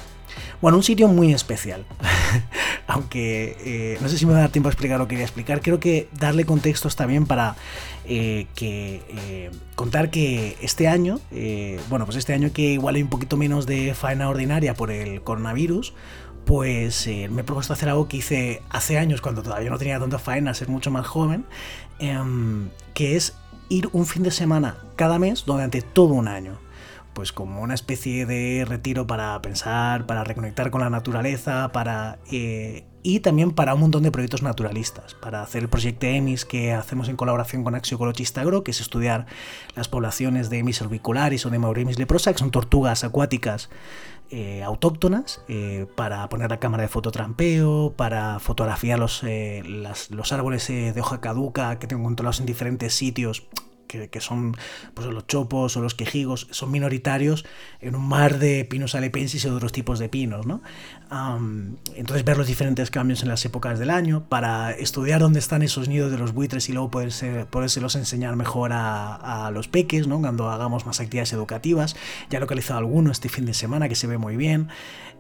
Bueno, 0.60 0.76
un 0.78 0.82
sitio 0.82 1.08
muy 1.08 1.32
especial. 1.32 1.84
Aunque 2.88 3.54
eh, 3.60 3.98
no 4.00 4.08
sé 4.08 4.16
si 4.16 4.24
me 4.24 4.32
va 4.32 4.38
a 4.38 4.40
dar 4.40 4.50
tiempo 4.50 4.70
a 4.70 4.72
explicar 4.72 4.98
lo 4.98 5.06
que 5.06 5.10
quería 5.10 5.26
explicar. 5.26 5.60
Creo 5.60 5.78
que 5.78 6.08
darle 6.18 6.46
contexto 6.46 6.88
bien 7.06 7.26
para 7.26 7.54
eh, 8.06 8.46
eh, 8.60 9.50
contar 9.74 10.10
que 10.10 10.56
este 10.62 10.88
año, 10.88 11.20
bueno, 11.90 12.06
pues 12.06 12.16
este 12.16 12.32
año 12.32 12.50
que 12.50 12.62
igual 12.62 12.94
hay 12.94 13.02
un 13.02 13.10
poquito 13.10 13.36
menos 13.36 13.66
de 13.66 13.92
faena 13.94 14.30
ordinaria 14.30 14.72
por 14.72 14.90
el 14.90 15.20
coronavirus, 15.20 15.92
pues 16.46 17.06
me 17.06 17.42
he 17.42 17.44
propuesto 17.44 17.74
hacer 17.74 17.90
algo 17.90 18.08
que 18.08 18.16
hice 18.16 18.62
hace 18.70 18.96
años 18.96 19.20
cuando 19.20 19.42
todavía 19.42 19.68
no 19.68 19.76
tenía 19.76 20.00
tanta 20.00 20.18
faena, 20.18 20.54
ser 20.54 20.70
mucho 20.70 20.90
más 20.90 21.06
joven, 21.06 21.44
em, 21.98 22.70
que 22.94 23.16
es 23.16 23.34
ir 23.68 23.90
un 23.92 24.06
fin 24.06 24.22
de 24.22 24.30
semana 24.30 24.78
cada 24.96 25.18
mes 25.18 25.44
durante 25.44 25.82
todo 25.82 26.14
un 26.14 26.26
año 26.26 26.58
pues 27.18 27.32
como 27.32 27.62
una 27.62 27.74
especie 27.74 28.26
de 28.26 28.64
retiro 28.64 29.08
para 29.08 29.42
pensar, 29.42 30.06
para 30.06 30.22
reconectar 30.22 30.70
con 30.70 30.82
la 30.82 30.88
naturaleza, 30.88 31.72
para 31.72 32.20
eh, 32.30 32.84
y 33.02 33.18
también 33.18 33.50
para 33.50 33.74
un 33.74 33.80
montón 33.80 34.04
de 34.04 34.12
proyectos 34.12 34.44
naturalistas, 34.44 35.14
para 35.14 35.42
hacer 35.42 35.62
el 35.62 35.68
proyecto 35.68 36.06
EMIS 36.06 36.44
que 36.44 36.72
hacemos 36.72 37.08
en 37.08 37.16
colaboración 37.16 37.64
con 37.64 37.74
Axio 37.74 37.96
Ecologista 37.96 38.42
Agro, 38.42 38.62
que 38.62 38.70
es 38.70 38.80
estudiar 38.80 39.26
las 39.74 39.88
poblaciones 39.88 40.48
de 40.48 40.58
Emis 40.58 40.80
orbicularis 40.80 41.44
o 41.44 41.50
de 41.50 41.58
Maurimis 41.58 41.98
leprosa, 41.98 42.32
que 42.32 42.38
son 42.38 42.52
tortugas 42.52 43.02
acuáticas 43.02 43.68
eh, 44.30 44.62
autóctonas, 44.62 45.42
eh, 45.48 45.86
para 45.96 46.28
poner 46.28 46.50
la 46.50 46.60
cámara 46.60 46.84
de 46.84 46.88
fototrampeo, 46.88 47.94
para 47.96 48.38
fotografiar 48.38 49.00
los, 49.00 49.24
los 49.24 50.32
árboles 50.32 50.68
de 50.68 51.00
hoja 51.00 51.20
caduca 51.20 51.80
que 51.80 51.88
tengo 51.88 52.04
controlados 52.04 52.38
en 52.38 52.46
diferentes 52.46 52.94
sitios 52.94 53.48
que, 53.88 54.20
son 54.20 54.56
pues, 54.94 55.06
los 55.08 55.26
chopos 55.26 55.76
o 55.76 55.80
los 55.80 55.94
quejigos, 55.94 56.46
son 56.50 56.70
minoritarios 56.70 57.44
en 57.80 57.96
un 57.96 58.06
mar 58.06 58.38
de 58.38 58.64
pinos 58.64 58.94
alepensis 58.94 59.44
y 59.44 59.48
otros 59.48 59.72
tipos 59.72 59.98
de 59.98 60.08
pinos. 60.08 60.46
¿no? 60.46 60.60
entonces 61.96 62.22
ver 62.22 62.36
los 62.36 62.46
diferentes 62.46 62.90
cambios 62.90 63.22
en 63.22 63.30
las 63.30 63.42
épocas 63.46 63.78
del 63.78 63.88
año 63.88 64.24
para 64.28 64.72
estudiar 64.72 65.20
dónde 65.20 65.38
están 65.38 65.62
esos 65.62 65.88
nidos 65.88 66.12
de 66.12 66.18
los 66.18 66.34
buitres 66.34 66.68
y 66.68 66.72
luego 66.74 66.90
poderse, 66.90 67.46
podérselos 67.46 67.94
enseñar 67.94 68.36
mejor 68.36 68.72
a, 68.74 69.50
los 69.54 69.68
peques 69.68 70.06
¿no? 70.06 70.20
cuando 70.20 70.50
hagamos 70.50 70.84
más 70.84 71.00
actividades 71.00 71.32
educativas. 71.32 71.96
Ya 72.28 72.36
he 72.36 72.40
localizado 72.40 72.78
alguno 72.78 73.10
este 73.10 73.30
fin 73.30 73.46
de 73.46 73.54
semana 73.54 73.88
que 73.88 73.94
se 73.94 74.06
ve 74.06 74.18
muy 74.18 74.36
bien. 74.36 74.68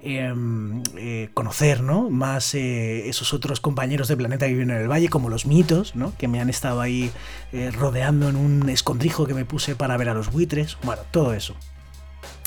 Em, 0.00 0.84
eh, 0.96 1.28
conocer 1.34 1.82
¿no? 1.82 2.08
más 2.08 2.54
eh, 2.54 3.08
esos 3.08 3.34
otros 3.34 3.58
compañeros 3.58 4.06
de 4.06 4.16
planeta 4.16 4.46
que 4.46 4.52
viven 4.52 4.70
en 4.70 4.76
el 4.76 4.88
valle, 4.88 5.08
como 5.08 5.28
los 5.28 5.44
mitos, 5.44 5.96
¿no? 5.96 6.12
que 6.16 6.28
me 6.28 6.40
han 6.40 6.48
estado 6.48 6.80
ahí 6.80 7.10
eh, 7.52 7.72
rodeando 7.72 8.28
en 8.28 8.36
un 8.36 8.57
escondrijo 8.68 9.26
que 9.26 9.34
me 9.34 9.44
puse 9.44 9.76
para 9.76 9.96
ver 9.96 10.08
a 10.08 10.14
los 10.14 10.32
buitres. 10.32 10.78
Bueno, 10.82 11.02
todo 11.10 11.34
eso. 11.34 11.54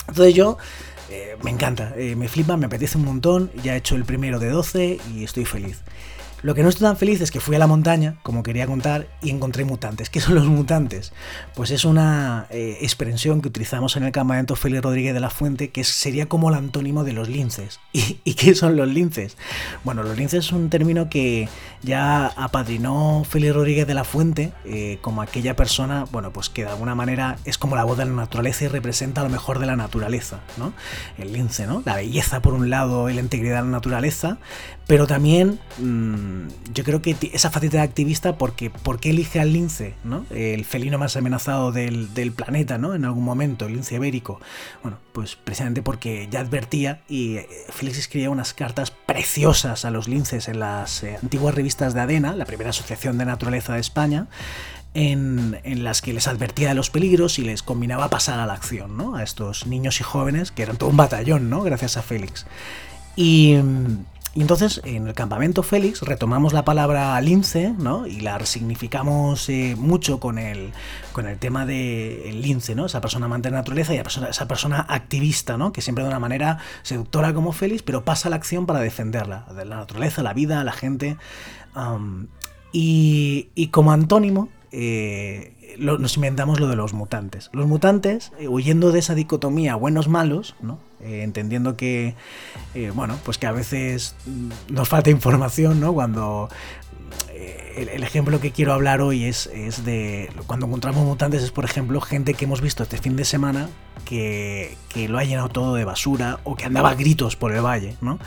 Entonces 0.08 0.34
yo 0.34 0.58
me 1.42 1.50
encanta, 1.50 1.94
me 1.96 2.28
flipa, 2.28 2.56
me 2.56 2.66
apetece 2.66 2.98
un 2.98 3.04
montón. 3.04 3.50
Ya 3.62 3.74
he 3.74 3.78
hecho 3.78 3.96
el 3.96 4.04
primero 4.04 4.38
de 4.38 4.48
12 4.48 4.98
y 5.14 5.24
estoy 5.24 5.44
feliz. 5.44 5.82
Lo 6.42 6.56
que 6.56 6.62
no 6.64 6.68
estoy 6.68 6.88
tan 6.88 6.96
feliz 6.96 7.20
es 7.20 7.30
que 7.30 7.38
fui 7.38 7.54
a 7.54 7.58
la 7.60 7.68
montaña, 7.68 8.16
como 8.24 8.42
quería 8.42 8.66
contar, 8.66 9.06
y 9.22 9.30
encontré 9.30 9.64
mutantes. 9.64 10.10
¿Qué 10.10 10.20
son 10.20 10.34
los 10.34 10.46
mutantes? 10.46 11.12
Pues 11.54 11.70
es 11.70 11.84
una 11.84 12.46
eh, 12.50 12.78
expresión 12.80 13.40
que 13.40 13.48
utilizamos 13.48 13.96
en 13.96 14.02
el 14.02 14.12
campamento 14.12 14.56
Félix 14.56 14.82
Rodríguez 14.82 15.14
de 15.14 15.20
la 15.20 15.30
Fuente, 15.30 15.70
que 15.70 15.84
sería 15.84 16.26
como 16.26 16.48
el 16.48 16.56
antónimo 16.56 17.04
de 17.04 17.12
los 17.12 17.28
linces. 17.28 17.78
¿Y, 17.92 18.34
qué 18.34 18.54
son 18.56 18.76
los 18.76 18.88
linces? 18.88 19.36
Bueno, 19.84 20.02
los 20.02 20.16
linces 20.16 20.46
es 20.46 20.52
un 20.52 20.68
término 20.68 21.08
que 21.08 21.48
ya 21.82 22.26
apadrinó 22.26 23.24
Félix 23.28 23.54
Rodríguez 23.54 23.86
de 23.86 23.94
la 23.94 24.04
Fuente 24.04 24.52
eh, 24.64 24.98
como 25.00 25.22
aquella 25.22 25.54
persona, 25.54 26.06
bueno, 26.10 26.32
pues 26.32 26.48
que 26.48 26.64
de 26.64 26.70
alguna 26.70 26.96
manera 26.96 27.38
es 27.44 27.56
como 27.56 27.76
la 27.76 27.84
voz 27.84 27.98
de 27.98 28.04
la 28.04 28.12
naturaleza 28.12 28.64
y 28.64 28.68
representa 28.68 29.22
lo 29.22 29.28
mejor 29.28 29.60
de 29.60 29.66
la 29.66 29.76
naturaleza, 29.76 30.40
¿no? 30.56 30.72
El 31.18 31.32
lince, 31.32 31.68
¿no? 31.68 31.82
La 31.84 31.94
belleza 31.94 32.42
por 32.42 32.54
un 32.54 32.68
lado 32.68 33.08
y 33.10 33.14
la 33.14 33.20
integridad 33.20 33.58
de 33.58 33.62
la 33.62 33.70
naturaleza, 33.70 34.38
pero 34.86 35.06
también 35.06 35.58
mm, 35.78 36.72
yo 36.74 36.84
creo 36.84 37.02
que 37.02 37.16
esa 37.32 37.50
faceta 37.50 37.78
de 37.78 37.82
activista, 37.82 38.36
porque 38.36 38.70
¿por 38.70 39.00
qué 39.00 39.10
elige 39.10 39.40
al 39.40 39.52
lince, 39.52 39.94
¿no? 40.04 40.26
El 40.30 40.64
felino 40.64 40.98
más 40.98 41.16
amenazado 41.16 41.72
del, 41.72 42.12
del 42.14 42.32
planeta, 42.32 42.78
¿no? 42.78 42.94
En 42.94 43.04
algún 43.04 43.24
momento, 43.24 43.66
el 43.66 43.74
lince 43.74 43.94
ibérico. 43.94 44.40
Bueno, 44.82 44.98
pues 45.12 45.36
precisamente 45.36 45.82
porque 45.82 46.28
ya 46.30 46.40
advertía 46.40 47.02
y 47.08 47.36
eh, 47.36 47.48
Félix 47.68 47.98
escribía 47.98 48.30
unas 48.30 48.54
cartas 48.54 48.90
preciosas 48.90 49.84
a 49.84 49.90
los 49.90 50.08
linces 50.08 50.48
en 50.48 50.60
las 50.60 51.02
eh, 51.02 51.18
antiguas 51.22 51.54
revistas 51.54 51.94
de 51.94 52.00
ADENA, 52.00 52.34
la 52.34 52.44
primera 52.44 52.70
asociación 52.70 53.18
de 53.18 53.24
naturaleza 53.24 53.74
de 53.74 53.80
España, 53.80 54.28
en, 54.94 55.84
las 55.84 56.02
que 56.02 56.12
les 56.12 56.28
advertía 56.28 56.68
de 56.68 56.74
los 56.74 56.90
peligros 56.90 57.38
y 57.38 57.42
les 57.42 57.62
combinaba 57.62 58.08
pasar 58.08 58.38
a 58.40 58.46
la 58.46 58.52
acción, 58.52 58.96
¿no? 58.96 59.16
A 59.16 59.22
estos 59.22 59.66
niños 59.66 60.00
y 60.00 60.04
jóvenes, 60.04 60.50
que 60.50 60.62
eran 60.62 60.76
todo 60.76 60.90
un 60.90 60.96
batallón, 60.96 61.48
¿no? 61.48 61.62
Gracias 61.62 61.96
a 61.96 62.02
Félix. 62.02 62.46
Y, 63.16 63.56
y 64.34 64.40
entonces 64.40 64.80
en 64.84 65.08
el 65.08 65.14
campamento 65.14 65.62
Félix 65.62 66.00
retomamos 66.00 66.54
la 66.54 66.64
palabra 66.64 67.20
lince, 67.20 67.74
¿no? 67.78 68.06
Y 68.06 68.20
la 68.20 68.38
resignificamos 68.38 69.46
eh, 69.50 69.76
mucho 69.78 70.20
con 70.20 70.38
el, 70.38 70.72
con 71.12 71.26
el 71.26 71.38
tema 71.38 71.66
del 71.66 72.40
lince, 72.40 72.74
¿no? 72.74 72.86
Esa 72.86 73.02
persona 73.02 73.26
amante 73.26 73.48
de 73.48 73.52
la 73.52 73.58
naturaleza 73.58 73.94
y 73.94 73.98
esa 73.98 74.48
persona, 74.48 74.86
activista, 74.88 75.58
¿no? 75.58 75.72
Que 75.72 75.82
siempre 75.82 76.02
de 76.02 76.08
una 76.08 76.18
manera 76.18 76.58
seductora 76.82 77.34
como 77.34 77.52
Félix, 77.52 77.82
pero 77.82 78.04
pasa 78.04 78.28
a 78.28 78.30
la 78.30 78.36
acción 78.36 78.64
para 78.64 78.80
defenderla, 78.80 79.44
de 79.54 79.66
la 79.66 79.76
naturaleza, 79.76 80.22
la 80.22 80.32
vida, 80.32 80.64
la 80.64 80.72
gente. 80.72 81.18
y 82.72 83.68
como 83.70 83.92
antónimo, 83.92 84.48
eh, 84.72 85.76
nos 85.78 86.16
inventamos 86.16 86.58
lo 86.58 86.68
de 86.68 86.76
los 86.76 86.94
mutantes. 86.94 87.50
Los 87.52 87.66
mutantes, 87.66 88.32
eh, 88.38 88.48
huyendo 88.48 88.90
de 88.90 88.98
esa 88.98 89.14
dicotomía 89.14 89.74
buenos-malos, 89.76 90.54
¿no? 90.60 90.78
Eh, 91.00 91.22
entendiendo 91.22 91.76
que, 91.76 92.14
bueno, 92.94 93.18
pues 93.24 93.36
que 93.36 93.46
a 93.46 93.52
veces 93.52 94.14
mm, 94.24 94.72
nos 94.72 94.88
falta 94.88 95.10
información, 95.10 95.80
¿no? 95.80 95.92
Cuando 95.92 96.48
el, 97.76 98.02
ejemplo 98.02 98.40
que 98.40 98.50
quiero 98.50 98.72
hablar 98.72 99.00
hoy 99.00 99.24
es, 99.24 99.46
es, 99.46 99.84
de 99.84 100.30
cuando 100.46 100.66
encontramos 100.66 101.04
mutantes 101.04 101.42
es 101.42 101.50
por 101.50 101.64
ejemplo 101.64 102.00
gente 102.00 102.34
que 102.34 102.44
hemos 102.44 102.60
visto 102.60 102.82
este 102.82 102.98
fin 102.98 103.16
de 103.16 103.24
semana 103.24 103.68
que, 104.04 104.76
que, 104.88 105.08
lo 105.08 105.18
ha 105.18 105.24
llenado 105.24 105.48
todo 105.48 105.74
de 105.74 105.84
basura 105.84 106.40
o 106.44 106.56
que 106.56 106.64
andaba 106.64 106.90
a 106.90 106.94
gritos 106.94 107.36
por 107.36 107.52
el 107.52 107.64
valle, 107.64 107.96
¿no? 108.00 108.18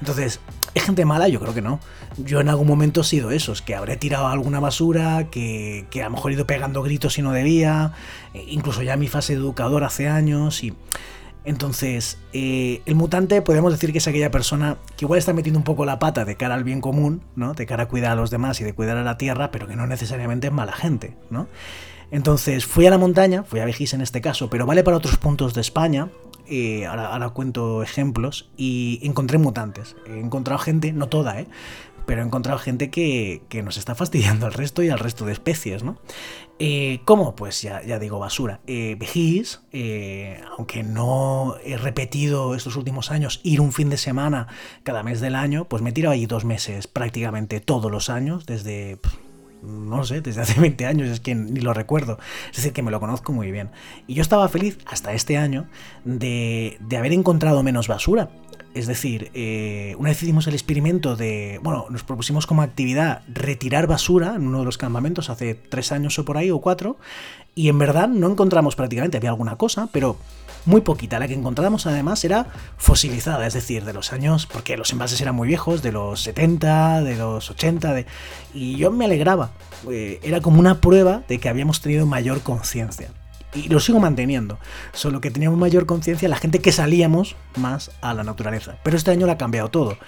Entonces, 0.00 0.40
¿es 0.74 0.82
gente 0.84 1.04
mala? 1.04 1.28
Yo 1.28 1.40
creo 1.40 1.54
que 1.54 1.62
no. 1.62 1.80
Yo 2.18 2.40
en 2.40 2.48
algún 2.48 2.66
momento 2.66 3.00
he 3.00 3.04
sido 3.04 3.30
esos, 3.30 3.62
que 3.62 3.74
habré 3.74 3.96
tirado 3.96 4.28
alguna 4.28 4.60
basura, 4.60 5.30
que, 5.30 5.86
que 5.90 6.02
a 6.02 6.06
lo 6.06 6.12
mejor 6.12 6.32
he 6.32 6.34
ido 6.34 6.46
pegando 6.46 6.82
gritos 6.82 7.18
y 7.18 7.22
no 7.22 7.32
debía, 7.32 7.92
e 8.34 8.44
incluso 8.48 8.82
ya 8.82 8.96
mi 8.96 9.08
fase 9.08 9.34
de 9.34 9.40
educador 9.40 9.84
hace 9.84 10.08
años 10.08 10.62
y... 10.64 10.74
Entonces, 11.44 12.18
eh, 12.32 12.82
el 12.86 12.94
mutante 12.94 13.42
podemos 13.42 13.72
decir 13.72 13.92
que 13.92 13.98
es 13.98 14.06
aquella 14.06 14.30
persona 14.30 14.76
que 14.96 15.04
igual 15.04 15.18
está 15.18 15.32
metiendo 15.32 15.58
un 15.58 15.64
poco 15.64 15.84
la 15.84 15.98
pata 15.98 16.24
de 16.24 16.36
cara 16.36 16.54
al 16.54 16.64
bien 16.64 16.80
común, 16.80 17.22
¿no? 17.34 17.54
De 17.54 17.66
cara 17.66 17.84
a 17.84 17.88
cuidar 17.88 18.12
a 18.12 18.14
los 18.14 18.30
demás 18.30 18.60
y 18.60 18.64
de 18.64 18.72
cuidar 18.72 18.96
a 18.96 19.02
la 19.02 19.18
tierra, 19.18 19.50
pero 19.50 19.66
que 19.66 19.74
no 19.74 19.86
necesariamente 19.86 20.46
es 20.48 20.52
mala 20.52 20.72
gente, 20.72 21.16
¿no? 21.30 21.48
Entonces, 22.12 22.66
fui 22.66 22.86
a 22.86 22.90
la 22.90 22.98
montaña, 22.98 23.42
fui 23.42 23.60
a 23.60 23.64
Vejís 23.64 23.94
en 23.94 24.02
este 24.02 24.20
caso, 24.20 24.50
pero 24.50 24.66
vale 24.66 24.84
para 24.84 24.98
otros 24.98 25.16
puntos 25.16 25.54
de 25.54 25.62
España. 25.62 26.10
Eh, 26.46 26.86
ahora, 26.86 27.06
ahora, 27.06 27.30
cuento 27.30 27.82
ejemplos 27.82 28.50
y 28.56 29.00
encontré 29.02 29.38
mutantes. 29.38 29.96
He 30.06 30.20
encontrado 30.20 30.58
gente, 30.58 30.92
no 30.92 31.08
toda, 31.08 31.40
¿eh? 31.40 31.46
Pero 32.06 32.22
he 32.22 32.24
encontrado 32.24 32.58
gente 32.58 32.90
que, 32.90 33.42
nos 33.64 33.76
está 33.76 33.94
fastidiando 33.94 34.46
al 34.46 34.52
resto 34.52 34.82
y 34.82 34.88
al 34.88 34.98
resto 34.98 35.24
de 35.24 35.32
especies, 35.32 35.82
¿no? 35.82 35.98
Eh, 36.58 37.00
¿Cómo? 37.04 37.34
Pues 37.34 37.62
ya, 37.62 37.82
ya 37.82 37.98
digo, 37.98 38.18
basura. 38.18 38.60
Eh, 38.66 38.96
Vejís, 38.98 39.62
eh, 39.72 40.40
aunque 40.56 40.82
no 40.82 41.56
he 41.64 41.76
repetido 41.76 42.54
estos 42.54 42.76
últimos 42.76 43.10
años 43.10 43.40
ir 43.42 43.60
un 43.60 43.72
fin 43.72 43.90
de 43.90 43.96
semana 43.96 44.48
cada 44.82 45.02
mes 45.02 45.20
del 45.20 45.34
año, 45.34 45.66
pues 45.66 45.82
me 45.82 45.90
he 45.90 45.92
tirado 45.92 46.12
allí 46.12 46.26
dos 46.26 46.44
meses 46.44 46.86
prácticamente 46.86 47.60
todos 47.60 47.90
los 47.90 48.10
años, 48.10 48.46
desde... 48.46 48.98
no 49.62 50.04
sé, 50.04 50.20
desde 50.20 50.42
hace 50.42 50.60
20 50.60 50.86
años, 50.86 51.08
es 51.08 51.20
que 51.20 51.34
ni 51.34 51.60
lo 51.60 51.74
recuerdo. 51.74 52.18
Es 52.50 52.56
decir, 52.56 52.72
que 52.72 52.82
me 52.82 52.90
lo 52.90 53.00
conozco 53.00 53.32
muy 53.32 53.50
bien. 53.50 53.70
Y 54.06 54.14
yo 54.14 54.22
estaba 54.22 54.48
feliz 54.48 54.78
hasta 54.86 55.12
este 55.14 55.36
año 55.38 55.66
de, 56.04 56.76
de 56.80 56.96
haber 56.96 57.12
encontrado 57.12 57.62
menos 57.62 57.88
basura. 57.88 58.30
Es 58.74 58.86
decir, 58.86 59.30
eh, 59.34 59.94
una 59.98 60.08
vez 60.08 60.22
hicimos 60.22 60.46
el 60.46 60.54
experimento 60.54 61.14
de, 61.14 61.60
bueno, 61.62 61.86
nos 61.90 62.04
propusimos 62.04 62.46
como 62.46 62.62
actividad 62.62 63.22
retirar 63.28 63.86
basura 63.86 64.34
en 64.34 64.46
uno 64.46 64.60
de 64.60 64.64
los 64.64 64.78
campamentos 64.78 65.28
hace 65.28 65.54
tres 65.54 65.92
años 65.92 66.18
o 66.18 66.24
por 66.24 66.38
ahí, 66.38 66.50
o 66.50 66.60
cuatro, 66.60 66.96
y 67.54 67.68
en 67.68 67.78
verdad 67.78 68.08
no 68.08 68.30
encontramos 68.30 68.74
prácticamente, 68.74 69.18
había 69.18 69.30
alguna 69.30 69.56
cosa, 69.56 69.88
pero 69.92 70.16
muy 70.64 70.80
poquita. 70.80 71.18
La 71.18 71.28
que 71.28 71.34
encontramos 71.34 71.86
además 71.86 72.24
era 72.24 72.46
fosilizada, 72.78 73.46
es 73.46 73.52
decir, 73.52 73.84
de 73.84 73.92
los 73.92 74.12
años, 74.12 74.46
porque 74.46 74.78
los 74.78 74.90
envases 74.92 75.20
eran 75.20 75.34
muy 75.34 75.48
viejos, 75.48 75.82
de 75.82 75.92
los 75.92 76.22
70, 76.22 77.02
de 77.02 77.16
los 77.16 77.50
80, 77.50 77.92
de... 77.92 78.06
y 78.54 78.76
yo 78.76 78.90
me 78.90 79.04
alegraba. 79.04 79.50
Eh, 79.90 80.18
era 80.22 80.40
como 80.40 80.60
una 80.60 80.80
prueba 80.80 81.24
de 81.28 81.38
que 81.38 81.50
habíamos 81.50 81.82
tenido 81.82 82.06
mayor 82.06 82.40
conciencia 82.40 83.10
y 83.54 83.68
lo 83.68 83.80
sigo 83.80 84.00
manteniendo. 84.00 84.58
Solo 84.92 85.20
que 85.20 85.30
teníamos 85.30 85.58
mayor 85.58 85.86
conciencia 85.86 86.28
la 86.28 86.36
gente 86.36 86.60
que 86.60 86.72
salíamos 86.72 87.36
más 87.56 87.90
a 88.00 88.14
la 88.14 88.24
naturaleza. 88.24 88.76
Pero 88.82 88.96
este 88.96 89.10
año 89.10 89.26
lo 89.26 89.32
ha 89.32 89.38
cambiado 89.38 89.68
todo. 89.68 89.98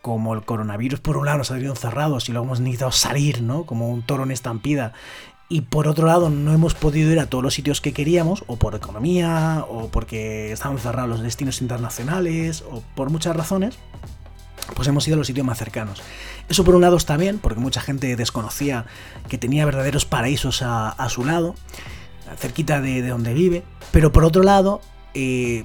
Como 0.00 0.34
el 0.34 0.44
coronavirus, 0.44 1.00
por 1.00 1.16
un 1.16 1.26
lado, 1.26 1.38
nos 1.38 1.50
ha 1.50 1.54
tenido 1.54 1.72
encerrados 1.72 2.28
y 2.28 2.32
luego 2.32 2.46
hemos 2.46 2.60
necesitado 2.60 2.92
salir, 2.92 3.42
¿no? 3.42 3.64
Como 3.64 3.90
un 3.90 4.02
toro 4.02 4.22
en 4.22 4.30
estampida. 4.30 4.92
Y 5.50 5.62
por 5.62 5.88
otro 5.88 6.06
lado, 6.06 6.30
no 6.30 6.52
hemos 6.52 6.74
podido 6.74 7.10
ir 7.10 7.18
a 7.18 7.26
todos 7.26 7.42
los 7.42 7.54
sitios 7.54 7.80
que 7.80 7.92
queríamos, 7.92 8.44
o 8.46 8.56
por 8.56 8.74
economía, 8.74 9.64
o 9.68 9.88
porque 9.88 10.52
estaban 10.52 10.78
cerrados 10.78 11.08
los 11.08 11.22
destinos 11.22 11.62
internacionales, 11.62 12.62
o 12.70 12.82
por 12.94 13.10
muchas 13.10 13.34
razones 13.34 13.78
pues 14.74 14.86
hemos 14.86 15.08
ido 15.08 15.14
a 15.14 15.18
los 15.18 15.26
sitios 15.26 15.46
más 15.46 15.58
cercanos. 15.58 16.02
Eso 16.50 16.62
por 16.62 16.74
un 16.74 16.82
lado 16.82 16.98
está 16.98 17.16
bien, 17.16 17.38
porque 17.38 17.58
mucha 17.58 17.80
gente 17.80 18.14
desconocía 18.16 18.84
que 19.28 19.38
tenía 19.38 19.64
verdaderos 19.64 20.04
paraísos 20.04 20.60
a, 20.60 20.90
a 20.90 21.08
su 21.08 21.24
lado 21.24 21.54
cerquita 22.36 22.80
de, 22.80 23.06
donde 23.06 23.34
vive. 23.34 23.64
Pero 23.92 24.12
por 24.12 24.24
otro 24.24 24.42
lado, 24.42 24.80
eh, 25.14 25.64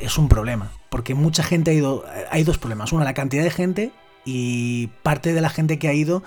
es 0.00 0.18
un 0.18 0.28
problema. 0.28 0.70
Porque 0.88 1.14
mucha 1.14 1.42
gente 1.42 1.70
ha 1.70 1.74
ido. 1.74 2.04
Hay 2.30 2.44
dos 2.44 2.58
problemas. 2.58 2.92
Uno, 2.92 3.04
la 3.04 3.14
cantidad 3.14 3.42
de 3.42 3.50
gente 3.50 3.92
y 4.24 4.88
parte 5.02 5.32
de 5.32 5.40
la 5.40 5.48
gente 5.48 5.78
que 5.78 5.88
ha 5.88 5.92
ido 5.92 6.22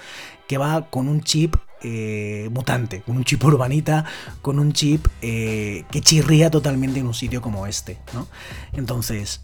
que 0.48 0.58
va 0.58 0.90
con 0.90 1.08
un 1.08 1.22
chip 1.22 1.56
eh, 1.82 2.50
mutante, 2.52 3.02
con 3.02 3.18
un 3.18 3.24
chip 3.24 3.44
urbanita, 3.44 4.06
con 4.42 4.60
un 4.60 4.74
chip 4.74 5.08
eh, 5.22 5.86
que 5.92 6.02
chirría 6.02 6.50
totalmente 6.50 7.00
en 7.00 7.08
un 7.08 7.14
sitio 7.14 7.42
como 7.42 7.68
este. 7.68 7.98
¿no? 8.14 8.28
Entonces, 8.74 9.42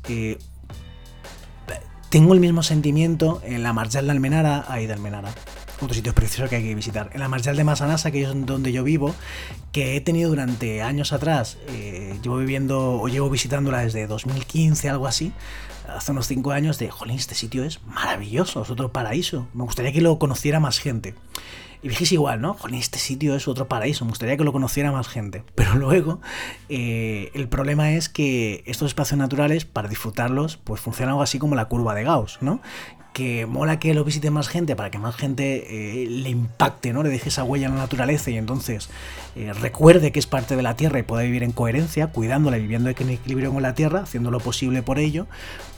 tengo 2.09 2.33
el 2.33 2.39
mismo 2.39 2.63
sentimiento 2.63 3.41
en 3.43 3.61
la 3.61 3.73
Marchal 3.73 4.05
de 4.05 4.11
Almenara, 4.11 4.65
ahí 4.69 4.87
de 4.87 4.93
Almenara, 4.93 5.33
otro 5.81 5.93
sitio 5.93 6.13
precioso 6.13 6.49
que 6.49 6.57
hay 6.57 6.63
que 6.63 6.75
visitar. 6.75 7.09
En 7.13 7.19
la 7.19 7.27
Marchal 7.27 7.55
de 7.55 7.63
Masanasa, 7.63 8.11
que 8.11 8.23
es 8.23 8.29
donde 8.45 8.71
yo 8.71 8.83
vivo, 8.83 9.13
que 9.71 9.95
he 9.95 10.01
tenido 10.01 10.29
durante 10.29 10.81
años 10.81 11.13
atrás, 11.13 11.57
eh, 11.67 12.17
llevo 12.23 12.37
viviendo 12.37 13.01
o 13.01 13.07
llevo 13.07 13.29
visitándola 13.29 13.79
desde 13.79 14.07
2015, 14.07 14.89
algo 14.89 15.07
así, 15.07 15.33
hace 15.87 16.11
unos 16.11 16.27
5 16.27 16.51
años, 16.51 16.79
de, 16.79 16.89
jolín, 16.89 17.17
este 17.17 17.35
sitio 17.35 17.63
es 17.63 17.83
maravilloso, 17.83 18.61
es 18.61 18.69
otro 18.69 18.91
paraíso. 18.91 19.47
Me 19.53 19.63
gustaría 19.63 19.91
que 19.91 20.01
lo 20.01 20.17
conociera 20.19 20.59
más 20.59 20.79
gente. 20.79 21.15
Y 21.81 21.89
dijiste 21.89 22.15
igual, 22.15 22.41
¿no? 22.41 22.55
Jolín, 22.55 22.79
este 22.79 22.97
sitio 22.97 23.35
es 23.35 23.47
otro 23.47 23.67
paraíso, 23.67 24.05
me 24.05 24.09
gustaría 24.09 24.37
que 24.37 24.43
lo 24.43 24.51
conociera 24.51 24.91
más 24.91 25.07
gente. 25.07 25.43
Pero 25.55 25.75
luego, 25.75 26.19
eh, 26.69 27.31
el 27.35 27.47
problema 27.47 27.91
es 27.91 28.09
que 28.09 28.63
estos 28.65 28.87
espacios 28.87 29.19
naturales, 29.19 29.65
para 29.65 29.87
disfrutarlos, 29.87 30.57
pues 30.57 30.81
funcionan 30.81 31.11
algo 31.11 31.21
así 31.21 31.37
como 31.37 31.53
la 31.55 31.65
curva 31.65 31.93
de 31.93 32.03
Gauss, 32.03 32.39
¿no? 32.41 32.59
Que 33.15 33.45
mola 33.45 33.79
que 33.79 33.93
lo 33.93 34.03
visite 34.03 34.29
más 34.29 34.49
gente 34.49 34.75
para 34.75 34.91
que 34.91 34.99
más 34.99 35.15
gente 35.15 36.03
eh, 36.03 36.05
le 36.05 36.29
impacte, 36.29 36.91
¿no? 36.91 37.01
Le 37.01 37.07
deje 37.07 37.29
esa 37.29 37.45
huella 37.45 37.67
en 37.67 37.75
la 37.75 37.79
naturaleza 37.79 38.29
y 38.29 38.37
entonces 38.37 38.89
eh, 39.37 39.53
recuerde 39.53 40.11
que 40.11 40.19
es 40.19 40.27
parte 40.27 40.57
de 40.57 40.61
la 40.61 40.75
Tierra 40.75 40.99
y 40.99 41.03
pueda 41.03 41.23
vivir 41.23 41.41
en 41.41 41.53
coherencia, 41.53 42.07
cuidándola, 42.07 42.57
viviendo 42.57 42.89
en 42.89 43.09
equilibrio 43.09 43.53
con 43.53 43.61
la 43.61 43.73
Tierra, 43.73 44.01
haciendo 44.01 44.31
lo 44.31 44.41
posible 44.41 44.83
por 44.83 44.99
ello. 44.99 45.27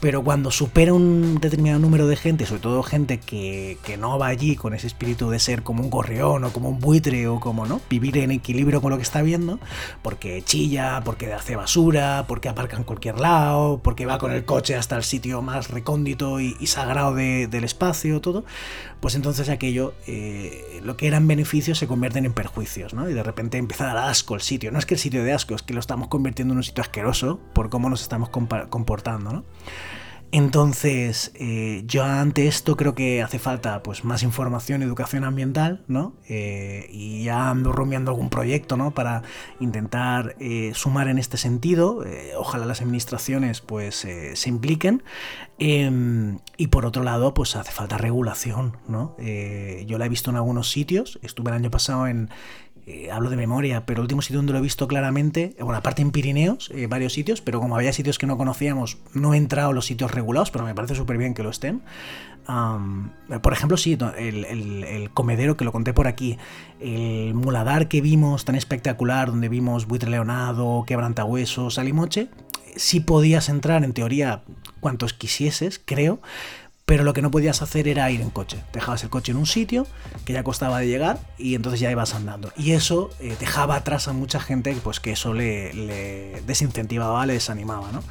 Pero 0.00 0.24
cuando 0.24 0.50
supera 0.50 0.92
un 0.92 1.38
determinado 1.40 1.78
número 1.78 2.08
de 2.08 2.16
gente, 2.16 2.44
sobre 2.44 2.60
todo 2.60 2.82
gente 2.82 3.20
que, 3.20 3.78
que 3.84 3.96
no 3.96 4.18
va 4.18 4.26
allí 4.26 4.56
con 4.56 4.74
ese 4.74 4.88
espíritu 4.88 5.30
de 5.30 5.38
ser 5.38 5.62
como 5.62 5.84
un 5.84 5.90
gorrión 5.90 6.42
o 6.42 6.52
como 6.52 6.68
un 6.68 6.80
buitre 6.80 7.28
o 7.28 7.38
como, 7.38 7.66
¿no? 7.66 7.80
Vivir 7.88 8.18
en 8.18 8.32
equilibrio 8.32 8.82
con 8.82 8.90
lo 8.90 8.96
que 8.96 9.04
está 9.04 9.22
viendo, 9.22 9.60
porque 10.02 10.42
chilla, 10.42 11.02
porque 11.04 11.32
hace 11.32 11.54
basura, 11.54 12.24
porque 12.26 12.48
aparca 12.48 12.76
en 12.76 12.82
cualquier 12.82 13.20
lado, 13.20 13.78
porque 13.80 14.06
va 14.06 14.18
con 14.18 14.32
el 14.32 14.44
coche 14.44 14.74
hasta 14.74 14.96
el 14.96 15.04
sitio 15.04 15.40
más 15.40 15.70
recóndito 15.70 16.40
y 16.40 16.66
sagrado 16.66 17.14
de 17.14 17.27
del 17.48 17.64
espacio, 17.64 18.20
todo, 18.20 18.44
pues 19.00 19.14
entonces 19.14 19.48
aquello, 19.48 19.94
eh, 20.06 20.80
lo 20.82 20.96
que 20.96 21.06
eran 21.06 21.26
beneficios 21.28 21.78
se 21.78 21.86
convierten 21.86 22.24
en 22.24 22.32
perjuicios, 22.32 22.94
¿no? 22.94 23.08
Y 23.08 23.14
de 23.14 23.22
repente 23.22 23.58
empieza 23.58 23.90
a 23.90 23.94
dar 23.94 24.08
asco 24.08 24.34
el 24.34 24.40
sitio. 24.40 24.70
No 24.70 24.78
es 24.78 24.86
que 24.86 24.94
el 24.94 25.00
sitio 25.00 25.24
de 25.24 25.32
asco, 25.32 25.54
es 25.54 25.62
que 25.62 25.74
lo 25.74 25.80
estamos 25.80 26.08
convirtiendo 26.08 26.52
en 26.52 26.58
un 26.58 26.64
sitio 26.64 26.82
asqueroso 26.82 27.40
por 27.52 27.70
cómo 27.70 27.90
nos 27.90 28.02
estamos 28.02 28.30
comportando, 28.30 29.32
¿no? 29.32 29.44
Entonces, 30.30 31.32
eh, 31.36 31.84
yo 31.86 32.04
ante 32.04 32.48
esto 32.48 32.76
creo 32.76 32.94
que 32.94 33.22
hace 33.22 33.38
falta 33.38 33.82
pues 33.82 34.04
más 34.04 34.22
información, 34.22 34.82
educación 34.82 35.24
ambiental, 35.24 35.84
¿no? 35.88 36.16
Eh, 36.28 36.86
y 36.92 37.24
ya 37.24 37.48
ando 37.48 37.72
rumiando 37.72 38.10
algún 38.10 38.28
proyecto, 38.28 38.76
¿no? 38.76 38.90
Para 38.90 39.22
intentar 39.58 40.36
eh, 40.38 40.72
sumar 40.74 41.08
en 41.08 41.18
este 41.18 41.38
sentido. 41.38 42.04
ojalá 42.36 42.66
las 42.66 42.82
administraciones 42.82 43.62
pues 43.62 44.06
se 44.34 44.48
impliquen. 44.48 45.02
Em, 45.58 46.38
y 46.56 46.68
por 46.68 46.84
otro 46.84 47.02
lado, 47.02 47.32
pues 47.32 47.56
hace 47.56 47.72
falta 47.72 47.96
regulación, 47.98 48.76
¿no? 48.86 49.16
yo 49.86 49.98
la 49.98 50.06
he 50.06 50.08
visto 50.08 50.30
en 50.30 50.36
algunos 50.36 50.70
sitios. 50.70 51.18
Estuve 51.22 51.50
el 51.50 51.56
año 51.56 51.70
pasado 51.70 52.06
en 52.06 52.30
eh, 52.90 53.10
hablo 53.12 53.28
de 53.28 53.36
memoria, 53.36 53.84
pero 53.84 53.98
el 53.98 54.04
último 54.04 54.22
sitio 54.22 54.38
donde 54.38 54.54
lo 54.54 54.60
he 54.60 54.62
visto 54.62 54.88
claramente, 54.88 55.54
bueno, 55.60 55.76
aparte 55.76 56.00
en 56.00 56.10
Pirineos, 56.10 56.70
eh, 56.74 56.86
varios 56.86 57.12
sitios, 57.12 57.42
pero 57.42 57.60
como 57.60 57.76
había 57.76 57.92
sitios 57.92 58.16
que 58.16 58.26
no 58.26 58.38
conocíamos, 58.38 58.96
no 59.12 59.34
he 59.34 59.36
entrado 59.36 59.70
a 59.70 59.72
los 59.74 59.84
sitios 59.84 60.10
regulados, 60.10 60.50
pero 60.50 60.64
me 60.64 60.74
parece 60.74 60.94
súper 60.94 61.18
bien 61.18 61.34
que 61.34 61.42
lo 61.42 61.50
estén. 61.50 61.82
por 63.42 63.52
ejemplo, 63.52 63.76
sí, 63.76 63.98
el, 64.16 65.10
comedero 65.12 65.58
que 65.58 65.66
lo 65.66 65.72
conté 65.72 65.92
por 65.92 66.06
aquí, 66.06 66.38
el 66.80 67.34
muladar 67.34 67.88
que 67.88 68.00
vimos 68.00 68.46
tan 68.46 68.54
espectacular, 68.54 69.28
donde 69.28 69.50
vimos 69.50 69.86
buitre 69.86 70.08
leonado, 70.08 70.84
quebrantahuesos, 70.86 71.74
salimoche, 71.74 72.28
sí 72.74 73.00
podías 73.00 73.50
entrar 73.50 73.84
en 73.84 73.92
teoría 73.92 74.44
cuantos 74.80 75.12
quisieses, 75.12 75.78
creo, 75.84 76.20
pero 76.88 77.04
lo 77.04 77.12
que 77.12 77.20
no 77.20 77.30
podías 77.30 77.60
hacer 77.60 77.86
era 77.86 78.10
ir 78.10 78.22
en 78.22 78.30
coche. 78.30 78.56
Dejabas 78.72 79.04
el 79.04 79.10
coche 79.10 79.32
en 79.32 79.36
un 79.36 79.44
sitio 79.44 79.86
que 80.24 80.32
ya 80.32 80.42
costaba 80.42 80.78
de 80.78 80.86
llegar 80.86 81.18
y 81.36 81.54
entonces 81.54 81.80
ya 81.80 81.90
ibas 81.90 82.14
andando. 82.14 82.50
Y 82.56 82.72
eso 82.72 83.10
eh, 83.20 83.36
dejaba 83.38 83.76
atrás 83.76 84.08
a 84.08 84.14
mucha 84.14 84.40
gente 84.40 84.74
pues 84.82 84.98
que 84.98 85.10
eso 85.12 85.34
le, 85.34 86.40
desincentivaba, 86.46 87.26
le 87.26 87.34
desanimaba. 87.34 87.92
¿no? 87.92 88.02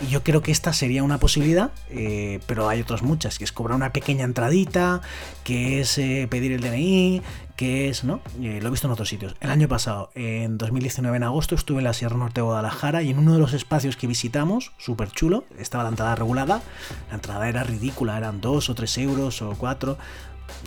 Y 0.00 0.08
yo 0.08 0.22
creo 0.22 0.42
que 0.42 0.52
esta 0.52 0.74
sería 0.74 1.02
una 1.02 1.16
posibilidad, 1.16 1.70
eh, 1.88 2.40
pero 2.46 2.68
hay 2.68 2.82
otras 2.82 3.00
muchas, 3.00 3.38
que 3.38 3.44
es 3.44 3.52
cobrar 3.52 3.74
una 3.74 3.94
pequeña 3.94 4.24
entradita, 4.24 5.00
que 5.42 5.80
es 5.80 5.96
eh, 5.96 6.28
pedir 6.28 6.52
el 6.52 6.60
DNI, 6.60 7.22
que 7.56 7.88
es, 7.88 8.04
¿no? 8.04 8.20
Eh, 8.40 8.60
lo 8.60 8.68
he 8.68 8.70
visto 8.70 8.86
en 8.86 8.92
otros 8.92 9.08
sitios. 9.08 9.34
El 9.40 9.50
año 9.50 9.66
pasado, 9.66 10.10
en 10.14 10.58
2019, 10.58 11.16
en 11.16 11.22
agosto, 11.22 11.54
estuve 11.54 11.78
en 11.78 11.84
la 11.84 11.94
Sierra 11.94 12.16
Norte 12.16 12.40
de 12.40 12.44
Guadalajara 12.44 13.02
y 13.02 13.10
en 13.10 13.18
uno 13.18 13.32
de 13.32 13.38
los 13.38 13.54
espacios 13.54 13.96
que 13.96 14.06
visitamos, 14.06 14.72
súper 14.76 15.10
chulo, 15.10 15.44
estaba 15.58 15.82
la 15.82 15.88
entrada 15.90 16.14
regulada. 16.14 16.62
La 17.08 17.14
entrada 17.14 17.48
era 17.48 17.64
ridícula, 17.64 18.18
eran 18.18 18.40
2 18.40 18.70
o 18.70 18.74
3 18.74 18.98
euros 18.98 19.42
o 19.42 19.54
4. 19.56 19.96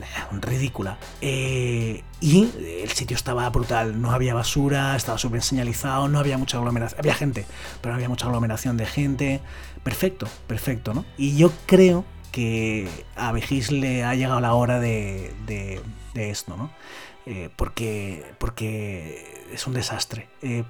Eh, 0.01 0.37
ridícula. 0.41 0.97
Eh, 1.21 2.03
y 2.19 2.49
el 2.83 2.89
sitio 2.89 3.15
estaba 3.15 3.49
brutal, 3.49 4.01
no 4.01 4.11
había 4.11 4.33
basura, 4.33 4.95
estaba 4.95 5.17
súper 5.17 5.41
señalizado, 5.41 6.07
no 6.07 6.19
había 6.19 6.37
mucha 6.37 6.57
aglomeración. 6.57 6.99
Había 6.99 7.13
gente, 7.13 7.45
pero 7.81 7.93
no 7.93 7.95
había 7.95 8.09
mucha 8.09 8.25
aglomeración 8.25 8.77
de 8.77 8.85
gente. 8.85 9.41
Perfecto, 9.83 10.27
perfecto, 10.47 10.93
¿no? 10.93 11.05
Y 11.17 11.37
yo 11.37 11.51
creo 11.65 12.03
que 12.31 12.89
a 13.15 13.31
Vejis 13.31 13.71
le 13.71 14.03
ha 14.03 14.15
llegado 14.15 14.39
la 14.41 14.53
hora 14.53 14.79
de 14.79 15.33
de 15.45 15.81
esto, 16.15 16.55
¿no? 16.57 16.69
Eh, 17.25 17.49
porque, 17.55 18.23
porque 18.39 19.45
es 19.53 19.67
un 19.67 19.73
desastre. 19.73 20.27
Eh, 20.41 20.63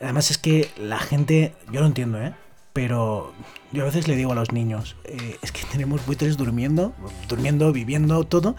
además 0.00 0.30
es 0.30 0.38
que 0.38 0.70
la 0.78 0.98
gente, 0.98 1.54
yo 1.70 1.80
lo 1.80 1.86
entiendo, 1.86 2.20
¿eh? 2.20 2.32
Pero 2.72 3.32
yo 3.72 3.82
a 3.82 3.86
veces 3.86 4.06
le 4.06 4.16
digo 4.16 4.32
a 4.32 4.34
los 4.34 4.52
niños, 4.52 4.96
eh, 5.04 5.38
es 5.42 5.50
que 5.50 5.62
tenemos 5.64 6.04
buitres 6.06 6.36
durmiendo, 6.36 6.94
durmiendo, 7.26 7.72
viviendo, 7.72 8.24
todo, 8.24 8.54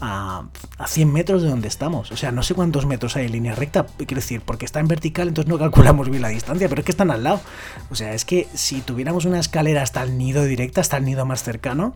a, 0.00 0.44
a, 0.78 0.86
100 0.86 1.12
metros 1.12 1.42
de 1.42 1.50
donde 1.50 1.68
estamos. 1.68 2.10
O 2.10 2.16
sea, 2.16 2.32
no 2.32 2.42
sé 2.42 2.54
cuántos 2.54 2.86
metros 2.86 3.16
hay 3.16 3.26
en 3.26 3.32
línea 3.32 3.54
recta, 3.54 3.86
quiero 3.96 4.16
decir, 4.16 4.40
porque 4.40 4.64
está 4.64 4.80
en 4.80 4.88
vertical, 4.88 5.28
entonces 5.28 5.50
no 5.50 5.58
calculamos 5.58 6.08
bien 6.08 6.22
la 6.22 6.28
distancia, 6.28 6.68
pero 6.68 6.80
es 6.80 6.84
que 6.86 6.92
están 6.92 7.10
al 7.10 7.24
lado. 7.24 7.42
O 7.90 7.94
sea, 7.94 8.14
es 8.14 8.24
que 8.24 8.48
si 8.54 8.80
tuviéramos 8.80 9.26
una 9.26 9.38
escalera 9.38 9.82
hasta 9.82 10.02
el 10.02 10.16
nido 10.16 10.44
directa, 10.44 10.80
hasta 10.80 10.96
el 10.96 11.04
nido 11.04 11.26
más 11.26 11.42
cercano, 11.42 11.94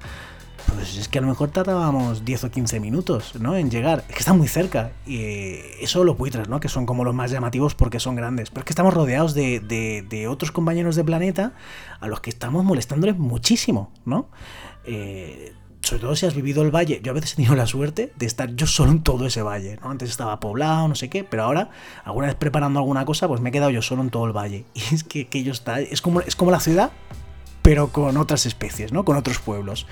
pues 0.67 0.97
es 0.97 1.09
que 1.09 1.19
a 1.19 1.21
lo 1.21 1.29
mejor 1.29 1.51
tardábamos 1.51 2.25
10 2.25 2.45
o 2.45 2.51
15 2.51 2.81
minutos, 2.81 3.35
¿no? 3.41 3.57
En 3.57 3.71
llegar. 3.71 4.05
Es 4.09 4.15
que 4.15 4.19
está 4.21 4.33
muy 4.33 4.49
cerca. 4.49 4.93
Y 5.07 5.57
eso 5.81 6.05
los 6.05 6.17
buitres, 6.17 6.49
¿no? 6.49 6.61
Que 6.61 6.69
son 6.69 6.87
como 6.87 7.05
los 7.05 7.15
más 7.15 7.31
llamativos 7.31 7.75
porque 7.75 8.01
son 8.01 8.17
grandes. 8.17 8.51
Pero 8.51 8.61
es 8.61 8.65
que 8.67 8.73
estamos 8.73 8.95
rodeados 8.95 9.35
de, 9.35 9.61
de, 9.61 10.29
otros 10.29 10.53
compañeros 10.53 10.97
de 10.97 11.05
planeta 11.05 11.53
a 12.01 12.07
los 12.07 12.21
que 12.21 12.31
estamos 12.31 12.65
molestándoles 12.65 13.19
muchísimo, 13.19 13.93
¿no? 14.05 14.29
Eh, 14.85 15.55
sobre 15.83 16.03
todo 16.03 16.17
si 16.17 16.27
has 16.27 16.35
vivido 16.35 16.63
el 16.63 16.71
valle. 16.71 17.01
Yo 17.03 17.11
a 17.11 17.15
veces 17.15 17.33
he 17.33 17.37
tenido 17.37 17.55
la 17.57 17.67
suerte 17.67 18.13
de 18.17 18.27
estar 18.27 18.55
yo 18.55 18.67
solo 18.67 18.93
en 18.93 19.03
todo 19.03 19.27
ese 19.27 19.43
valle. 19.43 19.79
Antes 19.83 20.11
estaba 20.11 20.39
poblado, 20.41 20.89
no 20.89 20.95
sé 20.95 21.11
qué, 21.11 21.25
pero 21.25 21.43
ahora, 21.43 21.71
alguna 22.05 22.29
vez 22.29 22.37
preparando 22.37 22.79
alguna 22.79 23.05
cosa, 23.05 23.29
pues 23.29 23.41
me 23.41 23.49
he 23.49 23.53
quedado 23.53 23.71
yo 23.71 23.83
solo 23.83 24.03
en 24.03 24.11
todo 24.11 24.27
el 24.27 24.33
valle. 24.33 24.65
Y 24.75 24.95
es 24.95 25.05
que, 25.05 25.27
que 25.27 25.43
yo 25.43 25.53
está. 25.53 25.81
Es 25.81 26.01
como, 26.01 26.21
es 26.21 26.37
como 26.37 26.51
la 26.51 26.61
ciudad, 26.61 26.93
pero 27.63 27.89
con 27.89 28.17
otras 28.17 28.47
especies, 28.47 28.93
¿no? 28.93 29.05
Con 29.05 29.17
otros 29.17 29.39
pueblos. 29.39 29.87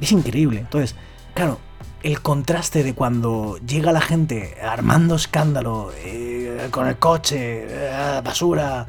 Es 0.00 0.12
increíble. 0.12 0.60
Entonces, 0.60 0.96
claro, 1.34 1.58
el 2.02 2.20
contraste 2.22 2.82
de 2.82 2.94
cuando 2.94 3.58
llega 3.58 3.92
la 3.92 4.00
gente 4.00 4.56
armando 4.62 5.16
escándalo, 5.16 5.92
eh, 5.98 6.68
con 6.70 6.88
el 6.88 6.98
coche, 6.98 7.66
eh, 7.68 8.20
basura. 8.24 8.86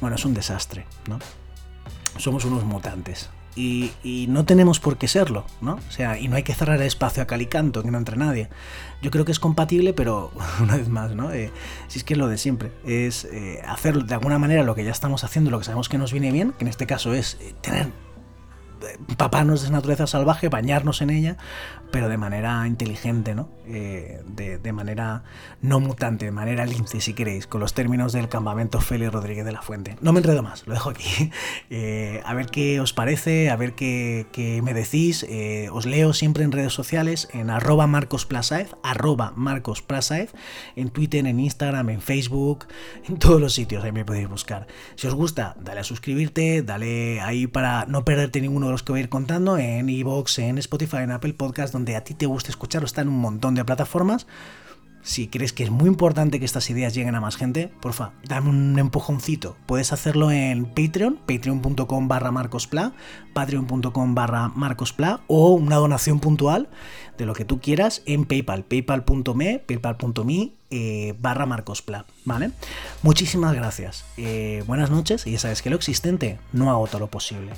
Bueno, 0.00 0.16
es 0.16 0.24
un 0.24 0.34
desastre, 0.34 0.86
¿no? 1.08 1.18
Somos 2.18 2.44
unos 2.44 2.64
mutantes. 2.64 3.30
Y, 3.56 3.92
no 4.28 4.46
tenemos 4.46 4.80
por 4.80 4.96
qué 4.96 5.06
serlo, 5.06 5.44
¿no? 5.60 5.74
O 5.74 5.90
sea, 5.90 6.18
y 6.18 6.28
no 6.28 6.36
hay 6.36 6.42
que 6.42 6.54
cerrar 6.54 6.76
el 6.76 6.86
espacio 6.86 7.22
a 7.22 7.26
calicanto, 7.26 7.82
que 7.82 7.90
no 7.90 7.98
entre 7.98 8.16
nadie. 8.16 8.48
Yo 9.02 9.10
creo 9.10 9.26
que 9.26 9.32
es 9.32 9.40
compatible, 9.40 9.92
pero 9.92 10.30
una 10.62 10.76
vez 10.76 10.88
más, 10.88 11.14
¿no? 11.14 11.30
Eh, 11.30 11.52
si 11.88 11.98
es 11.98 12.04
que 12.04 12.14
es 12.14 12.18
lo 12.18 12.28
de 12.28 12.38
siempre, 12.38 12.72
es 12.86 13.28
hacer 13.66 14.04
de 14.04 14.14
alguna 14.14 14.38
manera 14.38 14.62
lo 14.62 14.74
que 14.74 14.84
ya 14.84 14.92
estamos 14.92 15.24
haciendo, 15.24 15.50
lo 15.50 15.58
que 15.58 15.64
sabemos 15.64 15.90
que 15.90 15.98
nos 15.98 16.12
viene 16.12 16.32
bien, 16.32 16.52
que 16.52 16.64
en 16.64 16.68
este 16.68 16.86
caso 16.86 17.12
es 17.12 17.38
tener 17.60 17.88
empaparnos 19.08 19.62
de 19.62 19.70
naturaleza 19.70 20.06
salvaje, 20.06 20.48
bañarnos 20.48 21.02
en 21.02 21.10
ella, 21.10 21.36
pero 21.90 22.08
de 22.08 22.16
manera 22.16 22.66
inteligente, 22.66 23.34
¿no? 23.34 23.48
Eh, 23.66 24.22
de, 24.26 24.72
manera 24.72 25.22
no 25.62 25.80
mutante, 25.80 26.24
de 26.24 26.30
manera 26.32 26.64
lince, 26.64 27.00
si 27.00 27.14
queréis, 27.14 27.46
con 27.46 27.60
los 27.60 27.74
términos 27.74 28.12
del 28.12 28.28
campamento 28.28 28.80
Félix 28.80 29.12
Rodríguez 29.12 29.44
de 29.44 29.52
la 29.52 29.62
Fuente. 29.62 29.96
No 30.00 30.12
me 30.12 30.20
enredo 30.20 30.42
más, 30.42 30.66
lo 30.66 30.74
dejo 30.74 30.90
aquí. 30.90 31.30
Eh, 31.72 32.20
a 32.24 32.34
ver 32.34 32.46
qué 32.46 32.80
os 32.80 32.92
parece, 32.92 33.48
a 33.48 33.56
ver 33.56 33.74
qué, 33.74 34.60
me 34.64 34.74
decís. 34.74 35.24
Eh, 35.28 35.68
os 35.72 35.86
leo 35.86 36.12
siempre 36.12 36.42
en 36.42 36.52
redes 36.52 36.72
sociales, 36.72 37.28
en 37.32 37.48
arroba 37.48 37.86
marcosplasaez, 37.86 38.74
arroba 38.82 39.32
marcosplasaez, 39.36 40.32
en 40.74 40.90
Twitter, 40.90 41.26
en 41.26 41.38
Instagram, 41.38 41.90
en 41.90 42.00
Facebook, 42.00 42.66
en 43.08 43.18
todos 43.18 43.40
los 43.40 43.54
sitios, 43.54 43.84
ahí 43.84 43.92
me 43.92 44.04
podéis 44.04 44.28
buscar. 44.28 44.66
Si 44.96 45.06
os 45.06 45.14
gusta, 45.14 45.56
dale 45.60 45.80
a 45.80 45.84
suscribirte, 45.84 46.62
dale 46.62 47.20
ahí 47.20 47.46
para 47.46 47.86
no 47.86 48.04
perderte 48.04 48.40
ninguno 48.40 48.69
los 48.70 48.82
que 48.82 48.92
voy 48.92 49.00
a 49.00 49.04
ir 49.04 49.08
contando, 49.08 49.58
en 49.58 49.88
iVoox, 49.88 50.38
en 50.38 50.58
Spotify, 50.58 50.98
en 50.98 51.12
Apple 51.12 51.34
Podcast, 51.34 51.72
donde 51.72 51.96
a 51.96 52.04
ti 52.04 52.14
te 52.14 52.26
guste 52.26 52.50
escuchar, 52.50 52.84
está 52.84 53.02
en 53.02 53.08
un 53.08 53.18
montón 53.18 53.54
de 53.54 53.64
plataformas. 53.64 54.26
Si 55.02 55.28
crees 55.28 55.54
que 55.54 55.62
es 55.62 55.70
muy 55.70 55.88
importante 55.88 56.38
que 56.38 56.44
estas 56.44 56.68
ideas 56.68 56.94
lleguen 56.94 57.14
a 57.14 57.20
más 57.20 57.36
gente, 57.36 57.72
porfa, 57.80 58.12
dame 58.24 58.50
un 58.50 58.78
empujoncito. 58.78 59.56
Puedes 59.64 59.92
hacerlo 59.94 60.30
en 60.30 60.66
Patreon, 60.66 61.18
patreon.com 61.26 62.08
barra 62.08 62.30
marcospla, 62.30 62.92
patreon.com 63.32 64.14
barra 64.14 64.48
marcospla 64.48 65.20
o 65.26 65.54
una 65.54 65.76
donación 65.76 66.20
puntual 66.20 66.68
de 67.16 67.24
lo 67.24 67.34
que 67.34 67.46
tú 67.46 67.60
quieras 67.60 68.02
en 68.04 68.26
PayPal, 68.26 68.64
paypal.me, 68.64 69.58
paypal.me 69.60 70.52
eh, 70.70 71.14
barra 71.18 71.46
marcospla, 71.46 72.04
¿vale? 72.26 72.50
Muchísimas 73.02 73.54
gracias. 73.54 74.04
Eh, 74.18 74.62
buenas 74.66 74.90
noches 74.90 75.26
y 75.26 75.32
ya 75.32 75.38
sabes 75.38 75.62
que 75.62 75.70
lo 75.70 75.76
existente 75.76 76.38
no 76.52 76.70
agota 76.70 76.98
lo 76.98 77.08
posible. 77.08 77.52